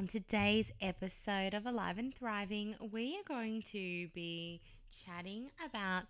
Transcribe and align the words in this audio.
On 0.00 0.06
today's 0.06 0.72
episode 0.80 1.52
of 1.52 1.66
Alive 1.66 1.98
and 1.98 2.14
Thriving, 2.14 2.74
we 2.90 3.18
are 3.18 3.28
going 3.28 3.62
to 3.70 4.08
be 4.14 4.62
chatting 5.04 5.50
about 5.62 6.04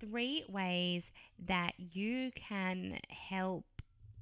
three 0.00 0.46
ways 0.48 1.10
that 1.46 1.72
you 1.76 2.30
can 2.34 2.98
help 3.10 3.66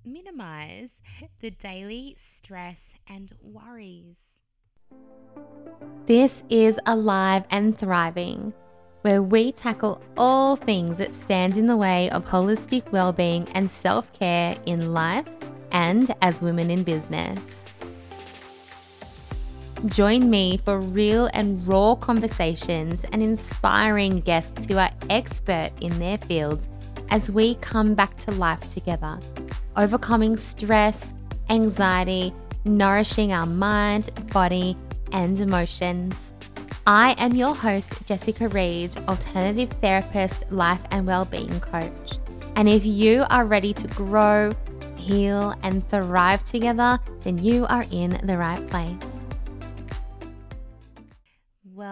minimize 0.04 1.00
the 1.38 1.52
daily 1.52 2.16
stress 2.18 2.86
and 3.06 3.30
worries. 3.40 4.16
This 6.06 6.42
is 6.50 6.80
Alive 6.84 7.44
and 7.50 7.78
Thriving, 7.78 8.52
where 9.02 9.22
we 9.22 9.52
tackle 9.52 10.02
all 10.16 10.56
things 10.56 10.98
that 10.98 11.14
stand 11.14 11.56
in 11.56 11.68
the 11.68 11.76
way 11.76 12.10
of 12.10 12.24
holistic 12.24 12.90
well-being 12.90 13.48
and 13.50 13.70
self-care 13.70 14.56
in 14.66 14.92
life 14.92 15.28
and 15.70 16.12
as 16.20 16.40
women 16.40 16.68
in 16.68 16.82
business. 16.82 17.60
Join 19.86 20.30
me 20.30 20.58
for 20.64 20.80
real 20.80 21.28
and 21.34 21.66
raw 21.68 21.94
conversations 21.94 23.04
and 23.12 23.22
inspiring 23.22 24.20
guests 24.20 24.64
who 24.64 24.78
are 24.78 24.90
expert 25.10 25.72
in 25.82 25.98
their 25.98 26.16
fields 26.16 26.66
as 27.10 27.30
we 27.30 27.56
come 27.56 27.94
back 27.94 28.18
to 28.20 28.30
life 28.32 28.72
together, 28.72 29.18
overcoming 29.76 30.38
stress, 30.38 31.12
anxiety, 31.50 32.32
nourishing 32.64 33.34
our 33.34 33.44
mind, 33.44 34.08
body, 34.32 34.74
and 35.12 35.38
emotions. 35.38 36.32
I 36.86 37.14
am 37.18 37.34
your 37.34 37.54
host, 37.54 37.92
Jessica 38.06 38.48
Read, 38.48 38.96
alternative 39.06 39.70
therapist, 39.82 40.50
life 40.50 40.80
and 40.92 41.06
well-being 41.06 41.60
coach. 41.60 42.18
And 42.56 42.70
if 42.70 42.86
you 42.86 43.26
are 43.28 43.44
ready 43.44 43.74
to 43.74 43.86
grow, 43.88 44.52
heal, 44.96 45.54
and 45.62 45.86
thrive 45.90 46.42
together, 46.44 46.98
then 47.20 47.36
you 47.36 47.66
are 47.66 47.84
in 47.90 48.18
the 48.24 48.38
right 48.38 48.66
place. 48.68 49.13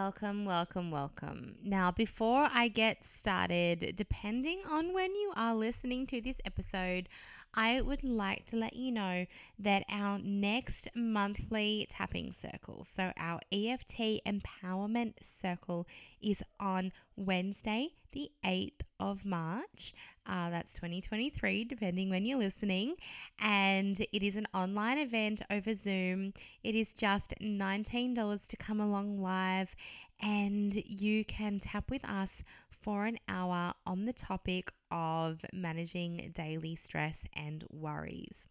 Welcome, 0.05 0.45
welcome, 0.45 0.91
welcome. 0.91 1.55
Now, 1.63 1.93
before 1.93 2.49
I 2.53 2.67
get 2.67 3.05
started, 3.05 3.95
depending 3.95 4.63
on 4.69 4.93
when 4.93 5.15
you 5.15 5.33
are 5.37 5.55
listening 5.55 6.09
to 6.09 6.21
this 6.21 6.39
episode, 6.45 7.09
I 7.55 7.81
would 7.81 8.03
like 8.03 8.45
to 8.47 8.57
let 8.57 8.75
you 8.75 8.91
know 8.91 9.27
that 9.61 9.85
our 9.89 10.19
next 10.19 10.89
monthly 10.97 11.87
tapping 11.89 12.33
circle, 12.33 12.85
so 12.85 13.13
our 13.17 13.39
EFT 13.53 14.21
empowerment 14.27 15.13
circle, 15.23 15.87
is 16.21 16.43
on 16.59 16.91
Wednesday, 17.15 17.91
the 18.11 18.33
8th 18.45 18.81
of 19.11 19.25
March. 19.25 19.93
Uh, 20.25 20.49
that's 20.51 20.73
2023, 20.75 21.65
depending 21.65 22.09
when 22.09 22.25
you're 22.25 22.39
listening. 22.39 22.95
And 23.41 23.99
it 24.01 24.25
is 24.25 24.37
an 24.37 24.47
online 24.55 24.99
event 24.99 25.43
over 25.51 25.75
Zoom. 25.75 26.33
It 26.63 26.75
is 26.77 26.95
just 26.95 27.35
$19 27.43 28.47
to 28.47 28.57
come 28.57 28.81
along 28.81 29.21
live, 29.21 29.75
and 30.21 30.75
you 30.87 31.25
can 31.25 31.59
tap 31.59 31.91
with 31.91 32.05
us 32.05 32.43
for 32.71 33.07
an 33.07 33.19
hour 33.29 33.73
on 33.87 34.07
the 34.07 34.13
topic 34.13 34.73
of 34.91 35.41
managing 35.53 36.33
daily 36.35 36.77
stress 36.77 37.25
and 37.35 37.65
worries. 37.71 38.49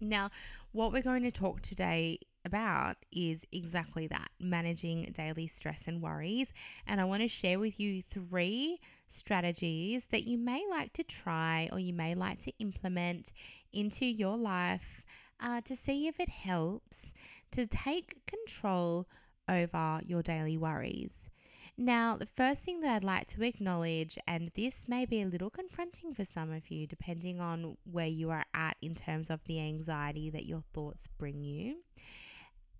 Now, 0.00 0.30
what 0.72 0.92
we're 0.92 1.02
going 1.02 1.22
to 1.22 1.30
talk 1.30 1.62
today 1.62 2.18
about 2.44 2.96
is 3.10 3.44
exactly 3.52 4.06
that 4.08 4.28
managing 4.38 5.10
daily 5.14 5.46
stress 5.46 5.84
and 5.86 6.02
worries. 6.02 6.52
And 6.86 7.00
I 7.00 7.04
want 7.04 7.22
to 7.22 7.28
share 7.28 7.58
with 7.58 7.80
you 7.80 8.02
three 8.02 8.80
strategies 9.08 10.06
that 10.06 10.24
you 10.24 10.36
may 10.36 10.64
like 10.68 10.92
to 10.94 11.02
try 11.02 11.68
or 11.72 11.78
you 11.78 11.92
may 11.92 12.14
like 12.14 12.38
to 12.40 12.52
implement 12.58 13.32
into 13.72 14.04
your 14.04 14.36
life 14.36 15.04
uh, 15.40 15.60
to 15.62 15.74
see 15.74 16.06
if 16.06 16.20
it 16.20 16.28
helps 16.28 17.12
to 17.52 17.66
take 17.66 18.26
control 18.26 19.06
over 19.48 20.00
your 20.06 20.22
daily 20.22 20.56
worries. 20.56 21.30
Now, 21.76 22.16
the 22.16 22.26
first 22.26 22.62
thing 22.62 22.80
that 22.80 22.94
I'd 22.94 23.04
like 23.04 23.26
to 23.28 23.42
acknowledge, 23.42 24.16
and 24.28 24.52
this 24.54 24.84
may 24.86 25.04
be 25.04 25.20
a 25.20 25.26
little 25.26 25.50
confronting 25.50 26.14
for 26.14 26.24
some 26.24 26.52
of 26.52 26.70
you, 26.70 26.86
depending 26.86 27.40
on 27.40 27.76
where 27.84 28.06
you 28.06 28.30
are 28.30 28.44
at 28.54 28.76
in 28.80 28.94
terms 28.94 29.28
of 29.28 29.40
the 29.44 29.58
anxiety 29.60 30.30
that 30.30 30.46
your 30.46 30.62
thoughts 30.72 31.08
bring 31.18 31.42
you, 31.42 31.78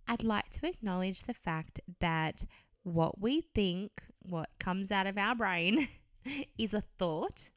I'd 0.06 0.22
like 0.22 0.50
to 0.50 0.66
acknowledge 0.68 1.24
the 1.24 1.34
fact 1.34 1.80
that 1.98 2.44
what 2.84 3.20
we 3.20 3.40
think, 3.40 4.04
what 4.22 4.50
comes 4.60 4.92
out 4.92 5.08
of 5.08 5.18
our 5.18 5.34
brain, 5.34 5.88
is 6.58 6.72
a 6.72 6.84
thought 6.98 7.48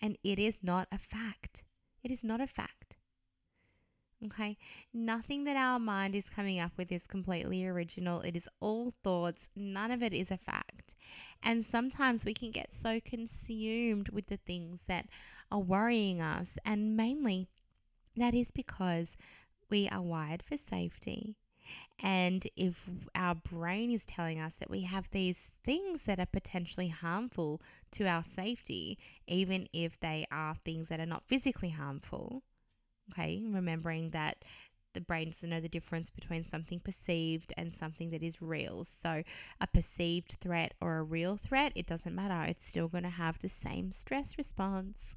and 0.00 0.16
it 0.22 0.38
is 0.38 0.58
not 0.62 0.86
a 0.92 0.98
fact. 0.98 1.64
It 2.04 2.12
is 2.12 2.22
not 2.22 2.40
a 2.40 2.46
fact. 2.46 2.85
Okay. 4.26 4.56
Nothing 4.92 5.44
that 5.44 5.56
our 5.56 5.78
mind 5.78 6.14
is 6.14 6.28
coming 6.28 6.58
up 6.58 6.72
with 6.76 6.90
is 6.90 7.06
completely 7.06 7.66
original. 7.66 8.20
It 8.20 8.34
is 8.36 8.48
all 8.60 8.92
thoughts. 9.04 9.48
None 9.54 9.90
of 9.90 10.02
it 10.02 10.12
is 10.12 10.30
a 10.30 10.38
fact. 10.38 10.94
And 11.42 11.64
sometimes 11.64 12.24
we 12.24 12.34
can 12.34 12.50
get 12.50 12.74
so 12.74 13.00
consumed 13.00 14.08
with 14.08 14.26
the 14.26 14.38
things 14.38 14.84
that 14.88 15.06
are 15.50 15.60
worrying 15.60 16.20
us. 16.20 16.58
And 16.64 16.96
mainly 16.96 17.48
that 18.16 18.34
is 18.34 18.50
because 18.50 19.16
we 19.70 19.88
are 19.88 20.02
wired 20.02 20.42
for 20.42 20.56
safety. 20.56 21.36
And 22.02 22.46
if 22.56 22.88
our 23.14 23.34
brain 23.34 23.90
is 23.90 24.04
telling 24.04 24.40
us 24.40 24.54
that 24.54 24.70
we 24.70 24.82
have 24.82 25.10
these 25.10 25.50
things 25.64 26.04
that 26.04 26.20
are 26.20 26.26
potentially 26.26 26.88
harmful 26.88 27.60
to 27.92 28.06
our 28.06 28.24
safety, 28.24 28.98
even 29.26 29.68
if 29.72 29.98
they 29.98 30.26
are 30.30 30.56
things 30.64 30.88
that 30.88 31.00
are 31.00 31.06
not 31.06 31.26
physically 31.26 31.70
harmful, 31.70 32.42
Okay, 33.12 33.44
remembering 33.48 34.10
that 34.10 34.44
the 34.94 35.00
brain 35.00 35.30
doesn't 35.30 35.50
know 35.50 35.60
the 35.60 35.68
difference 35.68 36.10
between 36.10 36.42
something 36.42 36.80
perceived 36.80 37.52
and 37.56 37.72
something 37.72 38.10
that 38.10 38.22
is 38.22 38.40
real. 38.40 38.84
So, 38.84 39.22
a 39.60 39.66
perceived 39.66 40.36
threat 40.40 40.72
or 40.80 40.96
a 40.98 41.02
real 41.02 41.36
threat, 41.36 41.72
it 41.76 41.86
doesn't 41.86 42.14
matter. 42.14 42.48
It's 42.48 42.66
still 42.66 42.88
going 42.88 43.04
to 43.04 43.10
have 43.10 43.38
the 43.40 43.48
same 43.48 43.92
stress 43.92 44.38
response. 44.38 45.14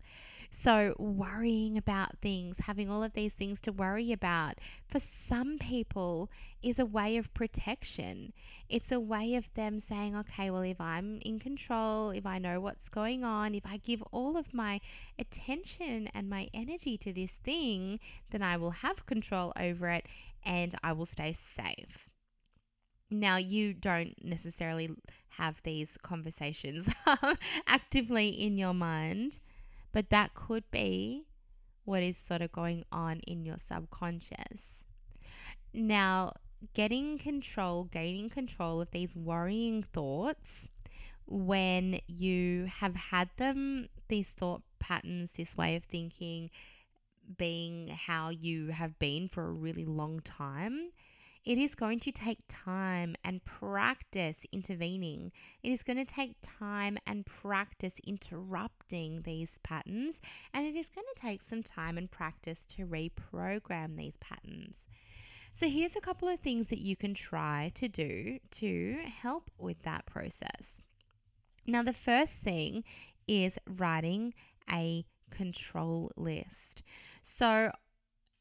So, 0.52 0.96
worrying 0.98 1.78
about 1.78 2.18
things, 2.20 2.58
having 2.62 2.90
all 2.90 3.04
of 3.04 3.14
these 3.14 3.34
things 3.34 3.60
to 3.62 3.72
worry 3.72 4.12
about, 4.12 4.56
for 4.88 5.00
some 5.00 5.60
people 5.60 6.30
is 6.64 6.80
a 6.80 6.86
way 6.86 7.18
of 7.18 7.34
protection. 7.34 8.34
It's 8.68 8.92
a 8.92 9.00
way 9.00 9.36
of 9.36 9.54
them 9.54 9.80
saying, 9.80 10.16
okay, 10.18 10.50
well, 10.50 10.64
if 10.64 10.82
I'm 10.82 11.20
in 11.22 11.40
control, 11.40 12.10
if 12.10 12.26
I 12.26 12.40
know 12.40 12.60
what's 12.60 12.90
going 12.90 13.24
on, 13.24 13.54
if 13.54 13.66
I 13.66 13.78
give 13.78 14.02
all 14.12 14.36
of 14.38 14.54
my 14.54 14.82
attention 15.20 16.10
and 16.14 16.30
my 16.30 16.50
energy 16.54 16.98
to 16.98 17.14
this 17.14 17.32
thing, 17.32 18.00
then 18.32 18.42
I 18.42 18.58
will 18.58 18.72
have 18.72 19.06
control 19.06 19.54
over 19.56 19.88
it 19.90 20.08
and 20.44 20.76
I 20.84 20.94
will 20.94 21.06
stay 21.06 21.34
safe. 21.34 22.10
Now, 23.12 23.38
you 23.38 23.74
don't 23.74 24.24
necessarily 24.24 24.90
have 25.38 25.62
these 25.64 25.98
conversations 26.02 26.90
actively 27.68 28.30
in 28.30 28.58
your 28.58 28.74
mind 28.74 29.40
but 29.92 30.10
that 30.10 30.34
could 30.34 30.64
be 30.72 31.26
what 31.86 32.04
is 32.04 32.18
sort 32.18 32.42
of 32.42 32.52
going 32.52 32.86
on 32.92 33.20
in 33.28 33.46
your 33.46 33.58
subconscious. 33.58 34.84
Now, 35.74 36.34
getting 36.74 37.18
control, 37.18 37.86
gaining 37.86 38.30
control 38.30 38.82
of 38.82 38.92
these 38.92 39.16
worrying 39.16 39.84
thoughts 39.84 40.70
when 41.26 42.00
you 42.08 42.66
have 42.66 42.96
had 42.96 43.30
them, 43.38 43.88
these 44.08 44.30
thought 44.30 44.62
patterns, 44.80 45.34
this 45.34 45.56
way 45.56 45.76
of 45.76 45.84
thinking 45.84 46.50
being 47.38 47.90
how 47.90 48.30
you 48.30 48.68
have 48.68 48.98
been 48.98 49.30
for 49.30 49.46
a 49.46 49.52
really 49.52 49.86
long 49.86 50.20
time, 50.22 50.90
it 51.46 51.58
is 51.58 51.76
going 51.76 52.00
to 52.02 52.12
take 52.12 52.40
time 52.48 53.16
and 53.24 53.44
practice 53.44 54.46
intervening. 54.52 55.32
It 55.64 55.72
is 55.72 55.84
going 55.84 55.98
to 55.98 56.06
take 56.06 56.36
time 56.42 56.98
and 57.08 57.26
practice 57.26 57.96
interrupting 58.06 59.22
these 59.24 59.60
patterns, 59.64 60.22
and 60.54 60.66
it 60.66 60.76
is 60.76 60.90
going 60.90 61.08
to 61.16 61.22
take 61.22 61.42
some 61.42 61.64
time 61.64 61.98
and 61.98 62.12
practice 62.12 62.66
to 62.76 62.86
reprogram 62.86 63.98
these 63.98 64.18
patterns. 64.18 64.86
So, 65.54 65.68
here's 65.68 65.96
a 65.96 66.02
couple 66.02 66.28
of 66.28 66.40
things 66.40 66.68
that 66.70 66.80
you 66.80 66.96
can 66.96 67.14
try 67.14 67.72
to 67.76 67.88
do 67.88 68.40
to 68.52 68.98
help 69.22 69.50
with 69.58 69.82
that 69.84 70.06
process. 70.06 70.82
Now, 71.66 71.84
the 71.84 71.94
first 71.94 72.34
thing 72.36 72.84
is 73.28 73.58
writing 73.68 74.34
a 74.72 75.06
control 75.32 76.12
list. 76.16 76.84
So, 77.22 77.72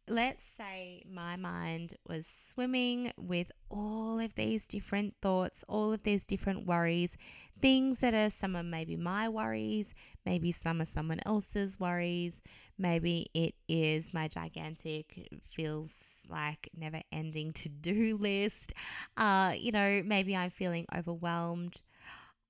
let's 0.09 0.45
say 0.45 1.03
my 1.11 1.37
mind 1.37 1.95
was 2.09 2.27
swimming 2.27 3.13
with 3.19 3.51
all 3.71 4.19
of 4.19 4.35
these 4.35 4.65
different 4.65 5.15
thoughts, 5.21 5.65
all 5.69 5.93
of 5.93 6.03
these 6.03 6.25
different 6.25 6.67
worries, 6.67 7.17
things 7.61 8.01
that 8.01 8.15
are 8.15 8.31
some 8.31 8.57
of 8.57 8.65
maybe 8.65 8.97
my 8.97 9.29
worries, 9.29 9.95
maybe 10.25 10.53
some 10.53 10.81
are 10.81 10.87
someone 10.87 11.21
else's 11.27 11.79
worries, 11.79 12.41
maybe 12.79 13.29
it 13.35 13.55
is 13.69 14.15
my 14.15 14.29
gigantic, 14.29 15.29
feels 15.51 16.23
like 16.29 16.69
never 16.77 17.03
ending 17.13 17.53
to 17.53 17.69
do 17.69 18.17
list. 18.21 18.73
Uh, 19.17 19.53
you 19.57 19.73
know, 19.73 20.03
maybe 20.05 20.35
I'm 20.35 20.51
feeling 20.51 20.87
overwhelmed. 20.97 21.83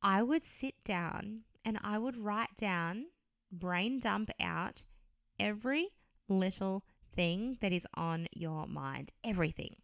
I 0.02 0.22
would 0.22 0.44
sit 0.44 0.74
down 0.84 1.40
and 1.64 1.78
I 1.82 1.98
would 1.98 2.16
write 2.16 2.56
down, 2.56 3.06
brain 3.50 3.98
dump 3.98 4.30
out 4.40 4.84
every 5.40 5.88
little 6.28 6.84
thing 7.18 7.58
that 7.60 7.72
is 7.72 7.86
on 7.94 8.28
your 8.32 8.66
mind. 8.66 9.10
Everything. 9.24 9.74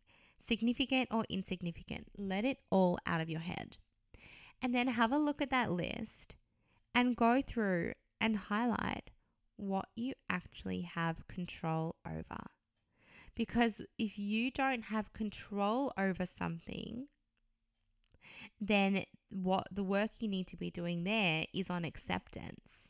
significant 0.46 1.08
or 1.10 1.24
insignificant. 1.28 2.08
Let 2.16 2.44
it 2.44 2.58
all 2.70 2.98
out 3.06 3.20
of 3.20 3.30
your 3.30 3.40
head. 3.40 3.76
And 4.62 4.74
then 4.74 4.88
have 4.88 5.12
a 5.12 5.18
look 5.18 5.42
at 5.42 5.50
that 5.50 5.72
list 5.72 6.36
and 6.94 7.16
go 7.16 7.42
through 7.42 7.92
and 8.20 8.36
highlight 8.36 9.10
what 9.56 9.88
you 9.94 10.14
actually 10.28 10.82
have 10.82 11.26
control 11.28 11.96
over. 12.06 12.44
Because 13.34 13.80
if 13.98 14.18
you 14.18 14.50
don't 14.50 14.84
have 14.84 15.12
control 15.12 15.92
over 15.98 16.24
something, 16.24 17.08
then 18.60 19.04
what 19.28 19.66
the 19.72 19.82
work 19.82 20.10
you 20.20 20.28
need 20.28 20.46
to 20.48 20.56
be 20.56 20.70
doing 20.70 21.04
there 21.04 21.46
is 21.52 21.68
on 21.68 21.84
acceptance. 21.84 22.83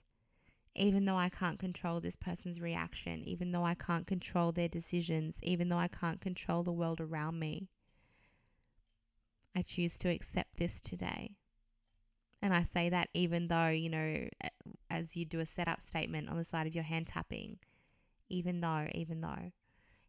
Even 0.76 1.04
though 1.04 1.16
I 1.16 1.28
can't 1.28 1.58
control 1.58 2.00
this 2.00 2.16
person's 2.16 2.60
reaction, 2.60 3.22
even 3.24 3.52
though 3.52 3.64
I 3.64 3.74
can't 3.74 4.06
control 4.06 4.50
their 4.50 4.68
decisions, 4.68 5.38
even 5.42 5.68
though 5.68 5.78
I 5.78 5.88
can't 5.88 6.20
control 6.20 6.64
the 6.64 6.72
world 6.72 7.00
around 7.00 7.38
me, 7.38 7.68
I 9.54 9.62
choose 9.62 9.96
to 9.98 10.08
accept 10.08 10.56
this 10.56 10.80
today. 10.80 11.36
And 12.42 12.52
I 12.52 12.64
say 12.64 12.88
that 12.90 13.08
even 13.14 13.46
though, 13.48 13.68
you 13.68 13.88
know, 13.88 14.28
as 14.90 15.16
you 15.16 15.24
do 15.24 15.40
a 15.40 15.46
setup 15.46 15.80
statement 15.80 16.28
on 16.28 16.36
the 16.36 16.44
side 16.44 16.66
of 16.66 16.74
your 16.74 16.84
hand 16.84 17.06
tapping, 17.06 17.58
even 18.28 18.60
though, 18.60 18.88
even 18.94 19.20
though, 19.20 19.52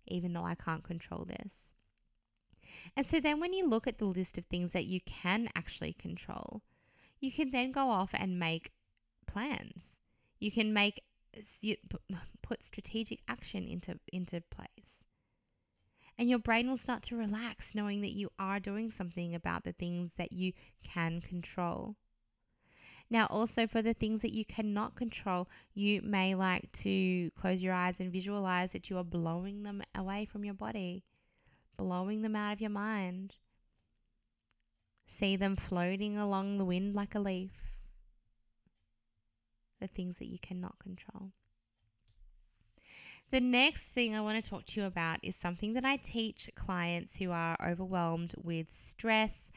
even 0.08 0.34
though 0.34 0.44
I 0.44 0.56
can't 0.56 0.84
control 0.84 1.26
this. 1.26 1.72
And 2.96 3.06
so 3.06 3.20
then 3.20 3.40
when 3.40 3.54
you 3.54 3.68
look 3.68 3.88
at 3.88 4.00
the 4.00 4.06
list 4.06 4.38
of 4.38 4.46
things 4.46 4.72
that 4.72 4.86
you 4.86 5.00
can 5.06 5.50
actually 5.56 5.94
control, 5.94 6.64
you 7.20 7.32
can 7.32 7.52
then 7.52 7.72
go 7.72 7.90
off 7.90 8.12
and 8.14 8.40
make 8.40 8.72
plans. 9.28 9.96
You 10.40 10.52
can 10.52 10.74
make 10.74 11.04
put 12.42 12.64
strategic 12.64 13.20
action 13.28 13.68
into 13.68 14.00
into 14.12 14.42
place. 14.42 15.04
And 16.18 16.30
your 16.30 16.40
brain 16.40 16.70
will 16.70 16.78
start 16.78 17.04
to 17.04 17.18
relax 17.18 17.76
knowing 17.76 18.02
that 18.02 18.14
you 18.14 18.30
are 18.40 18.60
doing 18.60 18.90
something 18.90 19.36
about 19.36 19.66
the 19.66 19.74
things 19.74 20.14
that 20.18 20.32
you 20.32 20.54
can 20.82 21.20
control. 21.20 21.98
Now, 23.10 23.28
also 23.30 23.68
for 23.68 23.82
the 23.82 23.94
things 23.94 24.22
that 24.22 24.34
you 24.34 24.46
cannot 24.46 24.96
control, 24.96 25.48
you 25.74 26.02
may 26.02 26.34
like 26.34 26.72
to 26.84 27.30
close 27.32 27.62
your 27.62 27.74
eyes 27.74 28.00
and 28.00 28.12
visualize 28.12 28.72
that 28.72 28.90
you 28.90 28.98
are 28.98 29.04
blowing 29.04 29.64
them 29.64 29.84
away 29.94 30.26
from 30.26 30.44
your 30.44 30.56
body, 30.56 31.04
blowing 31.78 32.22
them 32.22 32.36
out 32.36 32.54
of 32.54 32.62
your 32.62 32.72
mind. 32.72 33.36
See 35.06 35.36
them 35.36 35.56
floating 35.56 36.18
along 36.18 36.58
the 36.58 36.66
wind 36.66 36.96
like 36.96 37.14
a 37.14 37.20
leaf. 37.20 37.75
The 39.80 39.88
things 39.88 40.18
that 40.18 40.32
you 40.32 40.40
cannot 40.40 40.80
control. 40.80 41.32
The 43.32 43.42
next 43.42 43.90
thing 43.90 44.16
I 44.16 44.22
want 44.22 44.42
to 44.42 44.50
talk 44.50 44.66
to 44.68 44.80
you 44.80 44.86
about 44.86 45.18
is 45.24 45.36
something 45.36 45.74
that 45.74 45.84
I 45.84 45.98
teach 45.98 46.50
clients 46.56 47.16
who 47.18 47.32
are 47.32 47.58
overwhelmed 47.66 48.36
with 48.42 48.72
stress 48.72 49.52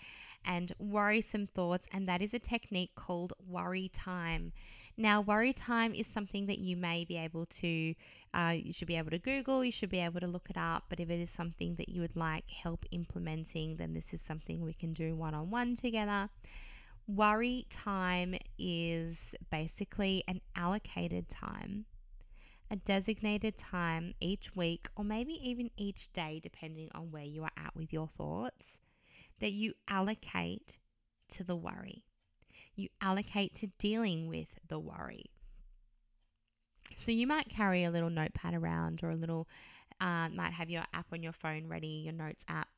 and 0.45 0.73
worrisome 0.79 1.47
thoughts, 1.47 1.87
and 1.93 2.09
that 2.09 2.23
is 2.23 2.33
a 2.33 2.39
technique 2.39 2.93
called 2.97 3.35
worry 3.47 3.89
time. 3.89 4.53
Now, 4.97 5.21
worry 5.21 5.53
time 5.53 5.95
is 5.95 6.07
something 6.07 6.47
that 6.47 6.59
you 6.59 6.77
may 6.77 7.05
be 7.05 7.19
able 7.19 7.45
to, 7.47 7.95
uh, 8.33 8.55
you 8.57 8.73
should 8.73 8.89
be 8.89 8.97
able 8.97 9.11
to 9.11 9.19
Google, 9.19 9.63
you 9.63 9.71
should 9.71 9.91
be 9.91 10.01
able 10.01 10.21
to 10.21 10.27
look 10.27 10.49
it 10.49 10.57
up. 10.57 10.85
But 10.89 10.99
if 10.99 11.11
it 11.11 11.21
is 11.21 11.31
something 11.31 11.75
that 11.77 11.91
you 11.91 12.01
would 12.01 12.17
like 12.17 12.49
help 12.51 12.87
implementing, 12.91 13.77
then 13.77 13.93
this 13.93 14.15
is 14.15 14.21
something 14.21 14.65
we 14.65 14.73
can 14.73 14.95
do 14.95 15.15
one 15.15 15.35
on 15.35 15.51
one 15.51 15.77
together. 15.77 16.31
Worry 17.09 17.67
time 17.71 18.37
is 18.59 19.35
basically 19.51 20.23
an 20.29 20.43
allocated 20.55 21.29
time 21.29 21.87
a 22.71 22.77
designated 22.77 23.57
time 23.57 24.15
each 24.21 24.55
week, 24.55 24.89
or 24.97 25.05
maybe 25.05 25.33
even 25.49 25.71
each 25.77 26.13
day, 26.13 26.41
depending 26.43 26.91
on 26.95 27.11
where 27.11 27.25
you 27.25 27.43
are 27.43 27.51
at 27.57 27.75
with 27.75 27.93
your 27.93 28.09
thoughts, 28.09 28.79
that 29.41 29.53
you 29.53 29.75
allocate 29.89 30.75
to 31.31 31.45
the 31.45 31.57
worry. 31.57 32.05
You 32.75 32.89
allocate 33.01 33.55
to 33.57 33.69
dealing 33.79 34.29
with 34.29 34.49
the 34.69 34.79
worry. 34.79 35.27
So 36.97 37.11
you 37.11 37.27
might 37.27 37.49
carry 37.49 37.85
a 37.85 37.91
little 37.91 38.11
notepad 38.11 38.55
around 38.55 39.01
or 39.03 39.11
a 39.11 39.17
little, 39.17 39.49
uh, 40.01 40.29
might 40.29 40.53
have 40.53 40.71
your 40.71 40.85
app 40.93 41.07
on 41.13 41.23
your 41.23 41.33
phone 41.33 41.69
ready, 41.69 42.03
your 42.05 42.13
notes 42.13 42.45
app. 42.49 42.69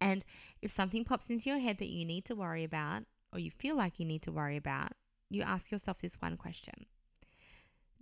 And 0.00 0.24
if 0.62 0.70
something 0.70 1.04
pops 1.04 1.30
into 1.30 1.48
your 1.50 1.58
head 1.58 1.78
that 1.78 1.88
you 1.88 2.04
need 2.04 2.24
to 2.26 2.34
worry 2.34 2.64
about, 2.64 3.04
or 3.32 3.38
you 3.38 3.50
feel 3.50 3.76
like 3.76 3.98
you 3.98 4.06
need 4.06 4.22
to 4.22 4.32
worry 4.32 4.56
about, 4.56 4.92
you 5.30 5.42
ask 5.42 5.70
yourself 5.70 5.98
this 5.98 6.16
one 6.20 6.36
question 6.36 6.86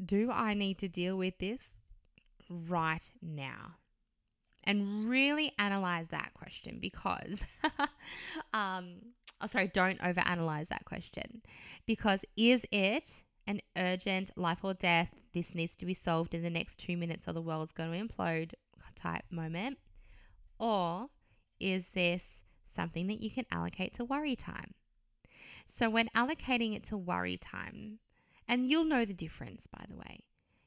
Do 0.05 0.31
I 0.31 0.55
need 0.55 0.79
to 0.79 0.89
deal 0.89 1.17
with 1.17 1.39
this 1.39 1.73
right 2.49 3.11
now? 3.21 3.77
and 4.67 5.11
really 5.11 5.53
analyze 5.59 6.09
that 6.09 6.33
question 6.33 6.79
because, 6.81 7.41
um, 8.55 8.97
oh, 9.41 9.47
sorry, 9.47 9.69
don't 9.69 10.01
overanalyze 10.01 10.69
that 10.69 10.87
question 10.87 11.43
because 11.85 12.21
is 12.35 12.65
it 12.73 13.23
an 13.47 13.61
urgent 13.77 14.31
life 14.37 14.61
or 14.63 14.73
death, 14.73 15.23
this 15.35 15.55
needs 15.55 15.77
to 15.77 15.85
be 15.85 15.93
solved 15.93 16.35
in 16.35 16.43
the 16.43 16.49
next 16.49 16.79
two 16.79 16.97
minutes 16.97 17.29
or 17.29 17.35
the 17.35 17.43
world's 17.43 17.75
going 17.75 17.93
to 17.93 18.15
implode 18.15 18.53
type 18.97 19.25
moment? 19.31 19.79
Or 20.59 21.09
is 21.61 21.91
this 21.91 22.43
something 22.65 23.07
that 23.09 23.21
you 23.21 23.31
can 23.31 23.45
allocate 23.51 23.95
to 23.95 24.05
worry 24.05 24.37
time? 24.37 24.75
So, 25.67 25.91
when 25.91 26.09
allocating 26.15 26.75
it 26.75 26.85
to 26.85 26.97
worry 26.97 27.37
time, 27.37 27.99
and 28.47 28.69
you'll 28.69 28.85
know 28.85 29.05
the 29.05 29.15
difference, 29.15 29.67
by 29.67 29.85
the 29.89 29.97
way 29.97 30.25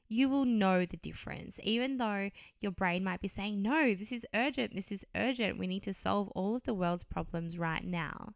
you 0.08 0.28
will 0.28 0.44
know 0.44 0.86
the 0.86 0.96
difference. 0.96 1.60
Even 1.62 1.98
though 1.98 2.30
your 2.60 2.72
brain 2.72 3.04
might 3.04 3.20
be 3.20 3.28
saying, 3.28 3.62
no, 3.62 3.94
this 3.94 4.10
is 4.10 4.26
urgent, 4.34 4.74
this 4.74 4.90
is 4.90 5.04
urgent, 5.14 5.58
we 5.58 5.66
need 5.66 5.82
to 5.82 5.92
solve 5.92 6.28
all 6.28 6.56
of 6.56 6.64
the 6.64 6.74
world's 6.74 7.04
problems 7.04 7.58
right 7.58 7.84
now. 7.84 8.32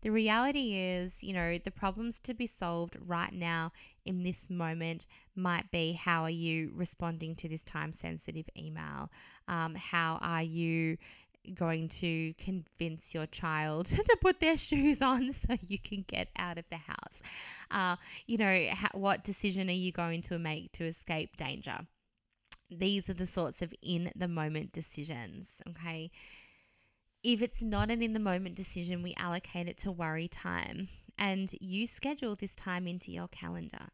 The 0.00 0.10
reality 0.10 0.74
is, 0.74 1.24
you 1.24 1.32
know, 1.32 1.56
the 1.56 1.70
problems 1.70 2.18
to 2.20 2.34
be 2.34 2.46
solved 2.46 2.96
right 3.00 3.32
now 3.32 3.72
in 4.04 4.22
this 4.22 4.50
moment 4.50 5.06
might 5.34 5.70
be 5.70 5.92
how 5.92 6.24
are 6.24 6.30
you 6.30 6.72
responding 6.74 7.34
to 7.36 7.48
this 7.48 7.62
time 7.62 7.92
sensitive 7.92 8.46
email? 8.56 9.10
Um, 9.48 9.74
how 9.76 10.18
are 10.20 10.42
you 10.42 10.98
going 11.52 11.88
to 11.88 12.32
convince 12.34 13.14
your 13.14 13.26
child 13.26 13.86
to 13.86 14.16
put 14.20 14.40
their 14.40 14.56
shoes 14.56 15.02
on 15.02 15.32
so 15.32 15.56
you 15.60 15.78
can 15.78 16.04
get 16.06 16.28
out 16.36 16.58
of 16.58 16.64
the 16.70 16.76
house? 16.76 17.22
Uh, 17.70 17.96
you 18.26 18.38
know, 18.38 18.66
ha- 18.70 18.90
what 18.92 19.24
decision 19.24 19.68
are 19.68 19.72
you 19.72 19.92
going 19.92 20.22
to 20.22 20.38
make 20.38 20.72
to 20.72 20.84
escape 20.84 21.36
danger? 21.36 21.86
These 22.70 23.10
are 23.10 23.14
the 23.14 23.26
sorts 23.26 23.62
of 23.62 23.74
in 23.82 24.10
the 24.16 24.28
moment 24.28 24.72
decisions, 24.72 25.60
okay? 25.68 26.10
If 27.22 27.40
it's 27.40 27.62
not 27.62 27.90
an 27.90 28.02
in 28.02 28.12
the 28.12 28.20
moment 28.20 28.54
decision, 28.54 29.02
we 29.02 29.14
allocate 29.16 29.68
it 29.68 29.78
to 29.78 29.92
worry 29.92 30.28
time 30.28 30.88
and 31.18 31.50
you 31.60 31.86
schedule 31.86 32.34
this 32.34 32.54
time 32.54 32.86
into 32.86 33.10
your 33.10 33.28
calendar 33.28 33.90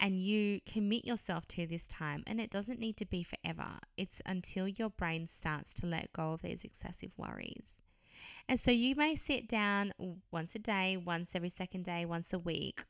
and 0.00 0.18
you 0.18 0.60
commit 0.66 1.04
yourself 1.04 1.46
to 1.48 1.66
this 1.66 1.86
time, 1.86 2.24
and 2.26 2.40
it 2.40 2.50
doesn't 2.50 2.80
need 2.80 2.96
to 2.96 3.04
be 3.04 3.22
forever. 3.22 3.78
It's 3.98 4.22
until 4.24 4.66
your 4.66 4.88
brain 4.88 5.26
starts 5.26 5.74
to 5.74 5.86
let 5.86 6.12
go 6.14 6.32
of 6.32 6.42
these 6.42 6.64
excessive 6.64 7.12
worries. 7.18 7.82
And 8.48 8.58
so 8.58 8.70
you 8.70 8.96
may 8.96 9.14
sit 9.14 9.46
down 9.46 9.92
once 10.32 10.54
a 10.54 10.58
day, 10.58 10.96
once 10.96 11.32
every 11.34 11.50
second 11.50 11.84
day, 11.84 12.04
once 12.06 12.32
a 12.32 12.38
week, 12.38 12.84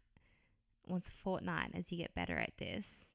once 0.87 1.09
a 1.09 1.23
fortnight 1.23 1.71
as 1.75 1.91
you 1.91 1.99
get 1.99 2.15
better 2.15 2.37
at 2.37 2.57
this 2.59 3.13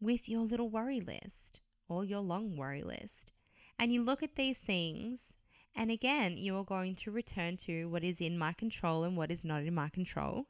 with 0.00 0.28
your 0.28 0.42
little 0.42 0.68
worry 0.68 1.00
list 1.00 1.60
or 1.88 2.04
your 2.04 2.20
long 2.20 2.56
worry 2.56 2.82
list. 2.82 3.32
And 3.78 3.92
you 3.92 4.02
look 4.02 4.22
at 4.22 4.36
these 4.36 4.58
things, 4.58 5.32
and 5.74 5.90
again, 5.90 6.36
you 6.36 6.56
are 6.56 6.64
going 6.64 6.94
to 6.96 7.10
return 7.10 7.56
to 7.58 7.86
what 7.86 8.04
is 8.04 8.20
in 8.20 8.38
my 8.38 8.52
control 8.52 9.02
and 9.02 9.16
what 9.16 9.30
is 9.30 9.44
not 9.44 9.62
in 9.62 9.74
my 9.74 9.88
control. 9.88 10.46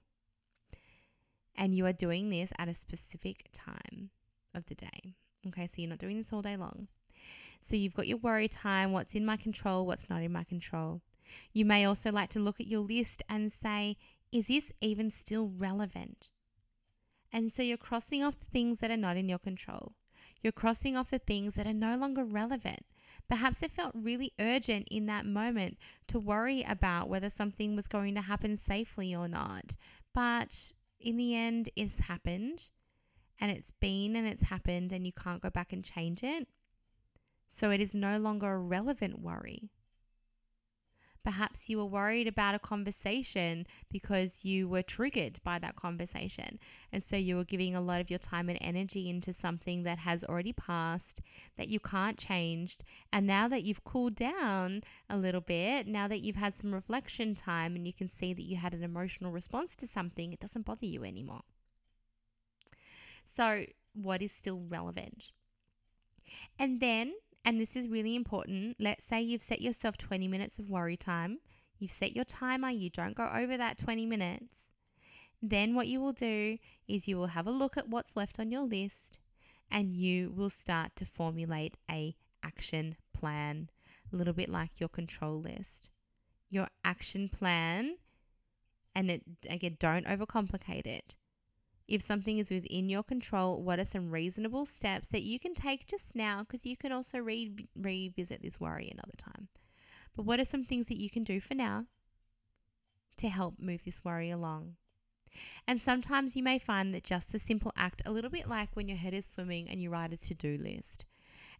And 1.56 1.74
you 1.74 1.86
are 1.86 1.92
doing 1.92 2.30
this 2.30 2.52
at 2.58 2.68
a 2.68 2.74
specific 2.74 3.48
time 3.52 4.10
of 4.54 4.66
the 4.66 4.74
day. 4.74 5.14
Okay, 5.46 5.66
so 5.66 5.74
you're 5.76 5.90
not 5.90 5.98
doing 5.98 6.18
this 6.18 6.32
all 6.32 6.42
day 6.42 6.56
long. 6.56 6.88
So 7.60 7.76
you've 7.76 7.94
got 7.94 8.06
your 8.06 8.18
worry 8.18 8.48
time, 8.48 8.92
what's 8.92 9.14
in 9.14 9.24
my 9.24 9.36
control, 9.36 9.86
what's 9.86 10.10
not 10.10 10.22
in 10.22 10.32
my 10.32 10.44
control. 10.44 11.00
You 11.52 11.64
may 11.64 11.84
also 11.84 12.12
like 12.12 12.30
to 12.30 12.40
look 12.40 12.60
at 12.60 12.66
your 12.66 12.80
list 12.80 13.22
and 13.28 13.50
say, 13.50 13.96
is 14.32 14.46
this 14.48 14.72
even 14.80 15.10
still 15.10 15.50
relevant? 15.56 16.28
And 17.32 17.52
so 17.52 17.62
you're 17.62 17.76
crossing 17.76 18.22
off 18.22 18.38
the 18.38 18.46
things 18.46 18.78
that 18.78 18.90
are 18.90 18.96
not 18.96 19.16
in 19.16 19.28
your 19.28 19.38
control. 19.38 19.92
You're 20.42 20.52
crossing 20.52 20.96
off 20.96 21.10
the 21.10 21.18
things 21.18 21.54
that 21.54 21.66
are 21.66 21.72
no 21.72 21.96
longer 21.96 22.24
relevant. 22.24 22.84
Perhaps 23.28 23.62
it 23.62 23.72
felt 23.72 23.92
really 23.94 24.32
urgent 24.38 24.86
in 24.90 25.06
that 25.06 25.24
moment 25.24 25.78
to 26.08 26.18
worry 26.18 26.62
about 26.68 27.08
whether 27.08 27.30
something 27.30 27.74
was 27.74 27.88
going 27.88 28.14
to 28.14 28.20
happen 28.20 28.56
safely 28.56 29.14
or 29.14 29.28
not. 29.28 29.76
But 30.12 30.72
in 31.04 31.16
the 31.18 31.36
end, 31.36 31.68
it's 31.76 32.00
happened 32.00 32.70
and 33.38 33.50
it's 33.50 33.70
been 33.80 34.16
and 34.16 34.26
it's 34.26 34.44
happened 34.44 34.92
and 34.92 35.06
you 35.06 35.12
can't 35.12 35.42
go 35.42 35.50
back 35.50 35.72
and 35.72 35.84
change 35.84 36.22
it. 36.22 36.48
So 37.48 37.70
it 37.70 37.80
is 37.80 37.94
no 37.94 38.18
longer 38.18 38.52
a 38.52 38.58
relevant 38.58 39.20
worry. 39.20 39.70
Perhaps 41.24 41.70
you 41.70 41.78
were 41.78 41.86
worried 41.86 42.28
about 42.28 42.54
a 42.54 42.58
conversation 42.58 43.66
because 43.90 44.44
you 44.44 44.68
were 44.68 44.82
triggered 44.82 45.40
by 45.42 45.58
that 45.58 45.74
conversation. 45.74 46.58
And 46.92 47.02
so 47.02 47.16
you 47.16 47.36
were 47.36 47.44
giving 47.44 47.74
a 47.74 47.80
lot 47.80 48.02
of 48.02 48.10
your 48.10 48.18
time 48.18 48.50
and 48.50 48.58
energy 48.60 49.08
into 49.08 49.32
something 49.32 49.84
that 49.84 49.98
has 49.98 50.22
already 50.22 50.52
passed, 50.52 51.22
that 51.56 51.68
you 51.68 51.80
can't 51.80 52.18
change. 52.18 52.76
And 53.10 53.26
now 53.26 53.48
that 53.48 53.62
you've 53.62 53.84
cooled 53.84 54.14
down 54.14 54.82
a 55.08 55.16
little 55.16 55.40
bit, 55.40 55.86
now 55.86 56.06
that 56.08 56.20
you've 56.20 56.36
had 56.36 56.52
some 56.52 56.74
reflection 56.74 57.34
time 57.34 57.74
and 57.74 57.86
you 57.86 57.94
can 57.94 58.08
see 58.08 58.34
that 58.34 58.44
you 58.44 58.56
had 58.56 58.74
an 58.74 58.84
emotional 58.84 59.32
response 59.32 59.74
to 59.76 59.86
something, 59.86 60.32
it 60.32 60.40
doesn't 60.40 60.66
bother 60.66 60.86
you 60.86 61.04
anymore. 61.04 61.42
So, 63.24 63.64
what 63.94 64.20
is 64.20 64.32
still 64.32 64.60
relevant? 64.68 65.32
And 66.58 66.80
then 66.80 67.14
and 67.44 67.60
this 67.60 67.76
is 67.76 67.88
really 67.88 68.16
important. 68.16 68.76
Let's 68.78 69.04
say 69.04 69.20
you've 69.20 69.42
set 69.42 69.60
yourself 69.60 69.98
20 69.98 70.28
minutes 70.28 70.58
of 70.58 70.70
worry 70.70 70.96
time. 70.96 71.38
You've 71.78 71.92
set 71.92 72.14
your 72.14 72.24
timer, 72.24 72.70
you 72.70 72.88
don't 72.88 73.16
go 73.16 73.30
over 73.34 73.56
that 73.56 73.78
20 73.78 74.06
minutes. 74.06 74.70
Then 75.42 75.74
what 75.74 75.88
you 75.88 76.00
will 76.00 76.12
do 76.12 76.58
is 76.88 77.06
you 77.06 77.18
will 77.18 77.28
have 77.28 77.46
a 77.46 77.50
look 77.50 77.76
at 77.76 77.88
what's 77.88 78.16
left 78.16 78.40
on 78.40 78.50
your 78.50 78.62
list 78.62 79.18
and 79.70 79.92
you 79.92 80.32
will 80.34 80.48
start 80.48 80.96
to 80.96 81.04
formulate 81.04 81.76
a 81.90 82.16
action 82.42 82.96
plan, 83.12 83.68
a 84.12 84.16
little 84.16 84.32
bit 84.32 84.48
like 84.48 84.80
your 84.80 84.88
control 84.88 85.40
list. 85.40 85.90
Your 86.48 86.68
action 86.84 87.28
plan 87.28 87.96
and 88.94 89.10
it 89.10 89.22
again 89.50 89.76
don't 89.78 90.06
overcomplicate 90.06 90.86
it. 90.86 91.16
If 91.86 92.02
something 92.02 92.38
is 92.38 92.50
within 92.50 92.88
your 92.88 93.02
control, 93.02 93.62
what 93.62 93.78
are 93.78 93.84
some 93.84 94.10
reasonable 94.10 94.64
steps 94.64 95.08
that 95.08 95.22
you 95.22 95.38
can 95.38 95.54
take 95.54 95.86
just 95.86 96.14
now? 96.14 96.40
Because 96.40 96.64
you 96.64 96.76
can 96.76 96.92
also 96.92 97.18
re- 97.18 97.68
revisit 97.76 98.42
this 98.42 98.58
worry 98.58 98.90
another 98.90 99.16
time. 99.18 99.48
But 100.16 100.24
what 100.24 100.40
are 100.40 100.44
some 100.44 100.64
things 100.64 100.88
that 100.88 101.00
you 101.00 101.10
can 101.10 101.24
do 101.24 101.40
for 101.40 101.54
now 101.54 101.86
to 103.18 103.28
help 103.28 103.58
move 103.58 103.82
this 103.84 104.04
worry 104.04 104.30
along? 104.30 104.76
And 105.66 105.80
sometimes 105.80 106.36
you 106.36 106.42
may 106.42 106.58
find 106.58 106.94
that 106.94 107.04
just 107.04 107.32
the 107.32 107.38
simple 107.38 107.72
act, 107.76 108.00
a 108.06 108.12
little 108.12 108.30
bit 108.30 108.48
like 108.48 108.70
when 108.74 108.88
your 108.88 108.98
head 108.98 109.12
is 109.12 109.26
swimming 109.26 109.68
and 109.68 109.82
you 109.82 109.90
write 109.90 110.12
a 110.12 110.16
to 110.16 110.34
do 110.34 110.56
list. 110.56 111.04